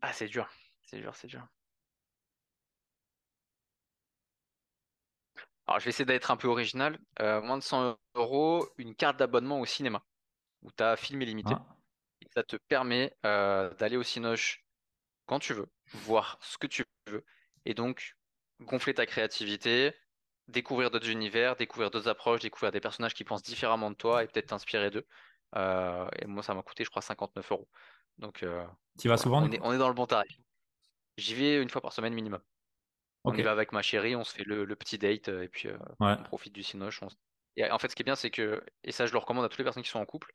[0.00, 0.48] Ah, c'est dur.
[0.86, 1.46] C'est dur, c'est dur.
[5.66, 6.98] Alors, je vais essayer d'être un peu original.
[7.20, 10.02] Euh, moins de 100 euros, une carte d'abonnement au cinéma,
[10.62, 11.54] où tu as film illimité.
[11.54, 11.76] Ah,
[12.22, 14.64] Et ça te permet euh, d'aller au Cinoche
[15.26, 17.24] quand tu veux, voir ce que tu veux,
[17.66, 18.16] et donc
[18.60, 19.94] gonfler ta créativité,
[20.48, 24.28] découvrir d'autres univers, découvrir d'autres approches, découvrir des personnages qui pensent différemment de toi et
[24.28, 25.06] peut-être t'inspirer d'eux.
[25.56, 27.68] Euh, et moi, ça m'a coûté, je crois, 59 euros.
[28.18, 28.66] Donc, euh,
[28.98, 29.64] tu y vas souvent on est, coup?
[29.64, 30.38] on est dans le bon tarif.
[31.16, 32.40] J'y vais une fois par semaine minimum.
[33.24, 35.48] On y va avec ma chérie, on se fait le, le petit date, euh, et
[35.48, 36.16] puis euh, Ouais.
[36.18, 37.02] on profite du Cinoche.
[37.02, 37.08] on
[37.56, 39.48] Et en fait, ce qui est bien, c'est que, et ça, je le recommande à
[39.48, 40.32] toutes les personnes qui sont en couple,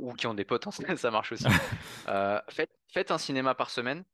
[0.00, 1.44] ou qui ont des potes, hein, ça ça marche aussi.
[2.50, 4.04] Faites, faites un cinéma par semaine,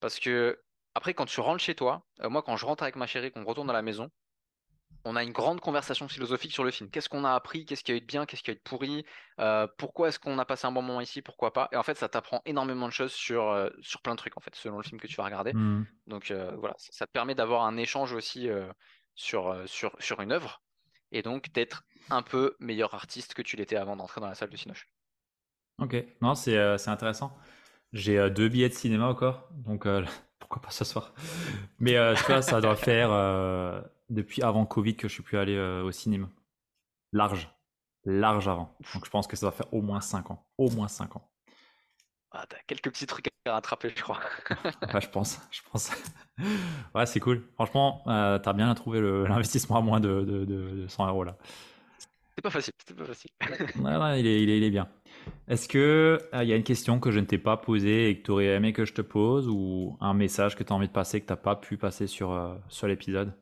[0.00, 0.60] parce que
[0.94, 3.44] après, quand tu rentres chez toi, euh, moi, quand je rentre avec ma chérie, qu'on
[3.44, 4.10] retourne à la maison,
[5.04, 6.90] on a une grande conversation philosophique sur le film.
[6.90, 7.64] Qu'est-ce qu'on a appris?
[7.64, 8.26] Qu'est-ce qui a eu de bien?
[8.26, 9.06] Qu'est-ce qui a eu de pourri?
[9.38, 11.22] Euh, pourquoi est-ce qu'on a passé un bon moment ici?
[11.22, 11.68] Pourquoi pas?
[11.72, 14.40] Et en fait, ça t'apprend énormément de choses sur, euh, sur plein de trucs, en
[14.40, 15.52] fait, selon le film que tu vas regarder.
[15.54, 15.86] Hmm.
[16.06, 18.48] Donc voilà, ça, ça te permet d'avoir un échange aussi
[19.14, 20.62] sur, sur, sur une œuvre,
[21.12, 24.50] et donc d'être un peu meilleur artiste que tu l'étais avant d'entrer dans la salle
[24.50, 24.86] de Cinoche.
[25.78, 27.34] Ok, non, c'est c'est intéressant.
[27.92, 30.04] J'ai euh, deux billets de cinéma encore, donc euh,
[30.38, 31.12] pourquoi pas ce soir.
[31.78, 33.10] Mais euh, tu vois, ça doit faire
[34.08, 36.28] depuis avant Covid que je suis plus allé au cinéma.
[37.12, 37.48] Large,
[38.04, 38.76] large avant.
[38.94, 40.46] Donc je pense que ça doit faire au moins 5 ans.
[40.58, 41.26] Au moins 5 ans.
[42.32, 44.20] Ah, t'as quelques petits trucs à rattraper, je crois.
[44.94, 45.90] Ouais, je pense, je pense.
[46.94, 47.42] Ouais, c'est cool.
[47.54, 51.36] Franchement, euh, t'as bien trouvé l'investissement à moins de, de, de- de 100 euros là.
[52.36, 53.30] C'est pas facile, c'est pas facile.
[53.80, 54.88] Ouais, ouais, il est, il est, il est bien.
[55.48, 58.18] Est-ce que euh, il y a une question que je ne t'ai pas posée et
[58.18, 60.88] que tu aurais aimé que je te pose ou un message que tu as envie
[60.88, 63.34] de passer que tu n'as pas pu passer sur, euh, sur l'épisode?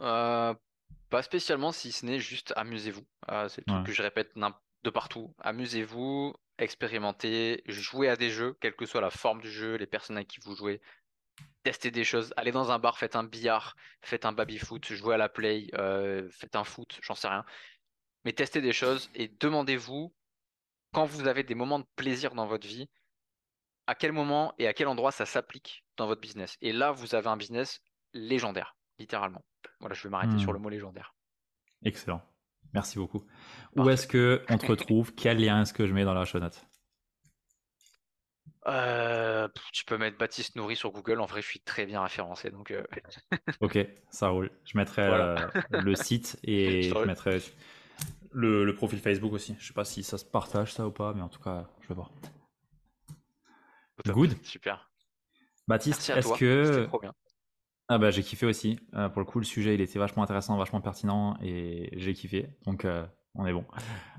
[0.00, 0.54] Euh,
[1.08, 3.06] pas spécialement, si ce n'est juste amusez-vous.
[3.30, 4.32] Euh, c'est le truc que je répète
[4.84, 5.34] de partout.
[5.40, 10.16] Amusez-vous, expérimentez, jouez à des jeux, quelle que soit la forme du jeu, les personnes
[10.16, 10.80] avec qui vous jouez.
[11.62, 12.32] Testez des choses.
[12.36, 16.28] Allez dans un bar, faites un billard, faites un baby-foot, jouez à la play, euh,
[16.30, 17.44] faites un foot, j'en sais rien.
[18.26, 20.14] Mais testez des choses et demandez-vous,
[20.92, 22.90] quand vous avez des moments de plaisir dans votre vie,
[23.88, 26.56] à quel moment et à quel endroit ça s'applique dans votre business.
[26.60, 27.80] Et là, vous avez un business
[28.12, 29.44] légendaire, littéralement.
[29.80, 30.54] Voilà, je vais m'arrêter sur Hmm.
[30.54, 31.14] le mot légendaire.
[31.82, 32.22] Excellent.
[32.74, 33.26] Merci beaucoup.
[33.76, 35.14] Où est-ce que on te retrouve?
[35.14, 36.66] Quel lien est-ce que je mets dans la show note?
[38.66, 41.20] Euh, tu peux mettre Baptiste Nourri sur Google.
[41.20, 42.50] En vrai, je suis très bien référencé.
[42.50, 42.82] Donc, euh,
[43.60, 43.78] Ok,
[44.10, 44.50] ça roule.
[44.64, 45.46] Je mettrai Voilà.
[45.46, 47.40] euh, le site et Je je mettrai
[48.36, 49.56] le, le profil Facebook aussi.
[49.58, 51.88] Je sais pas si ça se partage ça ou pas, mais en tout cas, je
[51.88, 52.12] vais voir.
[54.06, 54.36] Good.
[54.44, 54.90] Super.
[55.66, 57.14] Baptiste, est-ce que trop bien.
[57.88, 58.78] Ah bah j'ai kiffé aussi.
[58.94, 62.50] Euh, pour le coup, le sujet il était vachement intéressant, vachement pertinent et j'ai kiffé.
[62.66, 63.64] Donc euh, on est bon.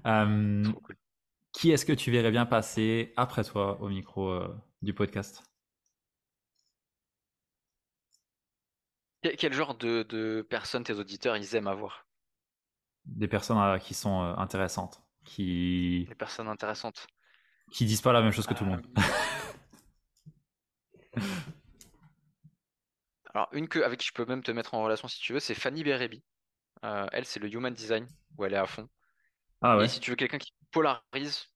[0.08, 0.98] Euh, cool.
[1.52, 4.48] qui est-ce que tu verrais bien passer après toi au micro euh,
[4.82, 5.44] du podcast?
[9.22, 12.07] Quel, quel genre de, de personnes tes auditeurs ils aiment avoir?
[13.08, 17.08] Des personnes euh, qui sont euh, intéressantes, qui Des personnes intéressantes.
[17.72, 18.86] qui disent pas la même chose que tout le monde.
[21.18, 21.22] Euh,
[23.34, 25.40] Alors, une que, avec qui je peux même te mettre en relation si tu veux,
[25.40, 26.24] c'est Fanny Berebi.
[26.84, 28.88] Euh, elle, c'est le human design où elle est à fond.
[29.62, 29.86] Ah ouais.
[29.86, 31.48] Et si tu veux quelqu'un qui polarise,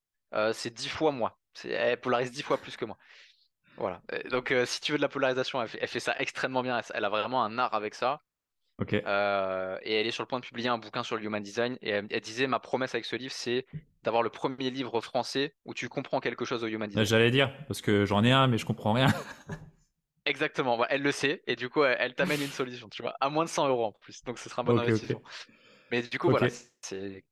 [0.53, 1.37] c'est dix fois moi.
[1.63, 2.97] Elle polarise dix fois plus que moi.
[3.77, 4.01] Voilà.
[4.29, 6.81] Donc, euh, si tu veux de la polarisation, elle fait, elle fait ça extrêmement bien.
[6.93, 8.21] Elle a vraiment un art avec ça.
[8.93, 11.77] Euh, et elle est sur le point de publier un bouquin sur le human design.
[11.81, 13.65] Et elle, disait Ma promesse avec ce livre, c'est
[14.03, 17.05] d'avoir le premier livre français où tu comprends quelque chose au human design.
[17.05, 19.07] J'allais dire, parce que j'en ai un, mais je comprends rien.
[20.25, 21.41] Exactement, elle le sait.
[21.47, 23.91] Et du coup, elle, t'amène une solution, tu vois, à moins de 100 euros en
[23.91, 24.23] plus.
[24.23, 25.21] Donc ce sera un bon investissement.
[25.91, 26.47] Mais du coup, voilà,
[26.81, 27.25] c'est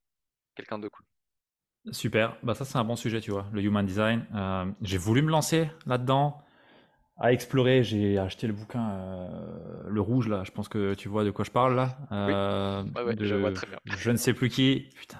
[0.55, 1.05] quelqu'un de cool.
[1.91, 4.27] Super, bah ça c'est un bon sujet, tu vois, le human design.
[4.35, 6.43] Euh, j'ai voulu me lancer là-dedans
[7.19, 7.83] à explorer.
[7.83, 9.27] J'ai acheté le bouquin, euh,
[9.87, 10.43] le rouge là.
[10.43, 11.97] Je pense que tu vois de quoi je parle là.
[12.11, 12.83] Euh,
[13.19, 13.77] je vois très bien.
[13.85, 14.89] Je ne sais plus qui.
[14.95, 15.17] Putain,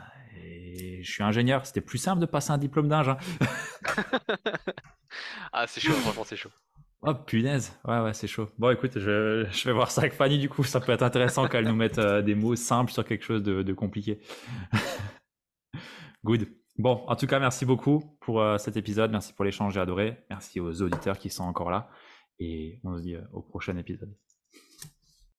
[1.02, 1.66] je suis ingénieur.
[1.66, 3.12] C'était plus simple de passer un diplôme d'ingé.
[3.12, 3.18] Hein.
[5.54, 6.52] ah, c'est chaud, franchement, c'est chaud.
[7.02, 8.50] Oh punaise, ouais, ouais, c'est chaud.
[8.58, 10.66] Bon, écoute, je, vais voir ça avec Fanny du coup.
[10.66, 13.64] Ça peut être intéressant qu'elle nous mette euh, des mots simples sur quelque chose de,
[13.64, 14.20] de compliqué.
[16.26, 16.50] Good.
[16.80, 19.11] Bon, en tout cas, merci beaucoup pour euh, cet épisode.
[19.11, 20.23] Merci pour l'échange, j'ai adoré.
[20.30, 21.89] Merci aux auditeurs qui sont encore là.
[22.39, 24.15] Et on se dit euh, au prochain épisode.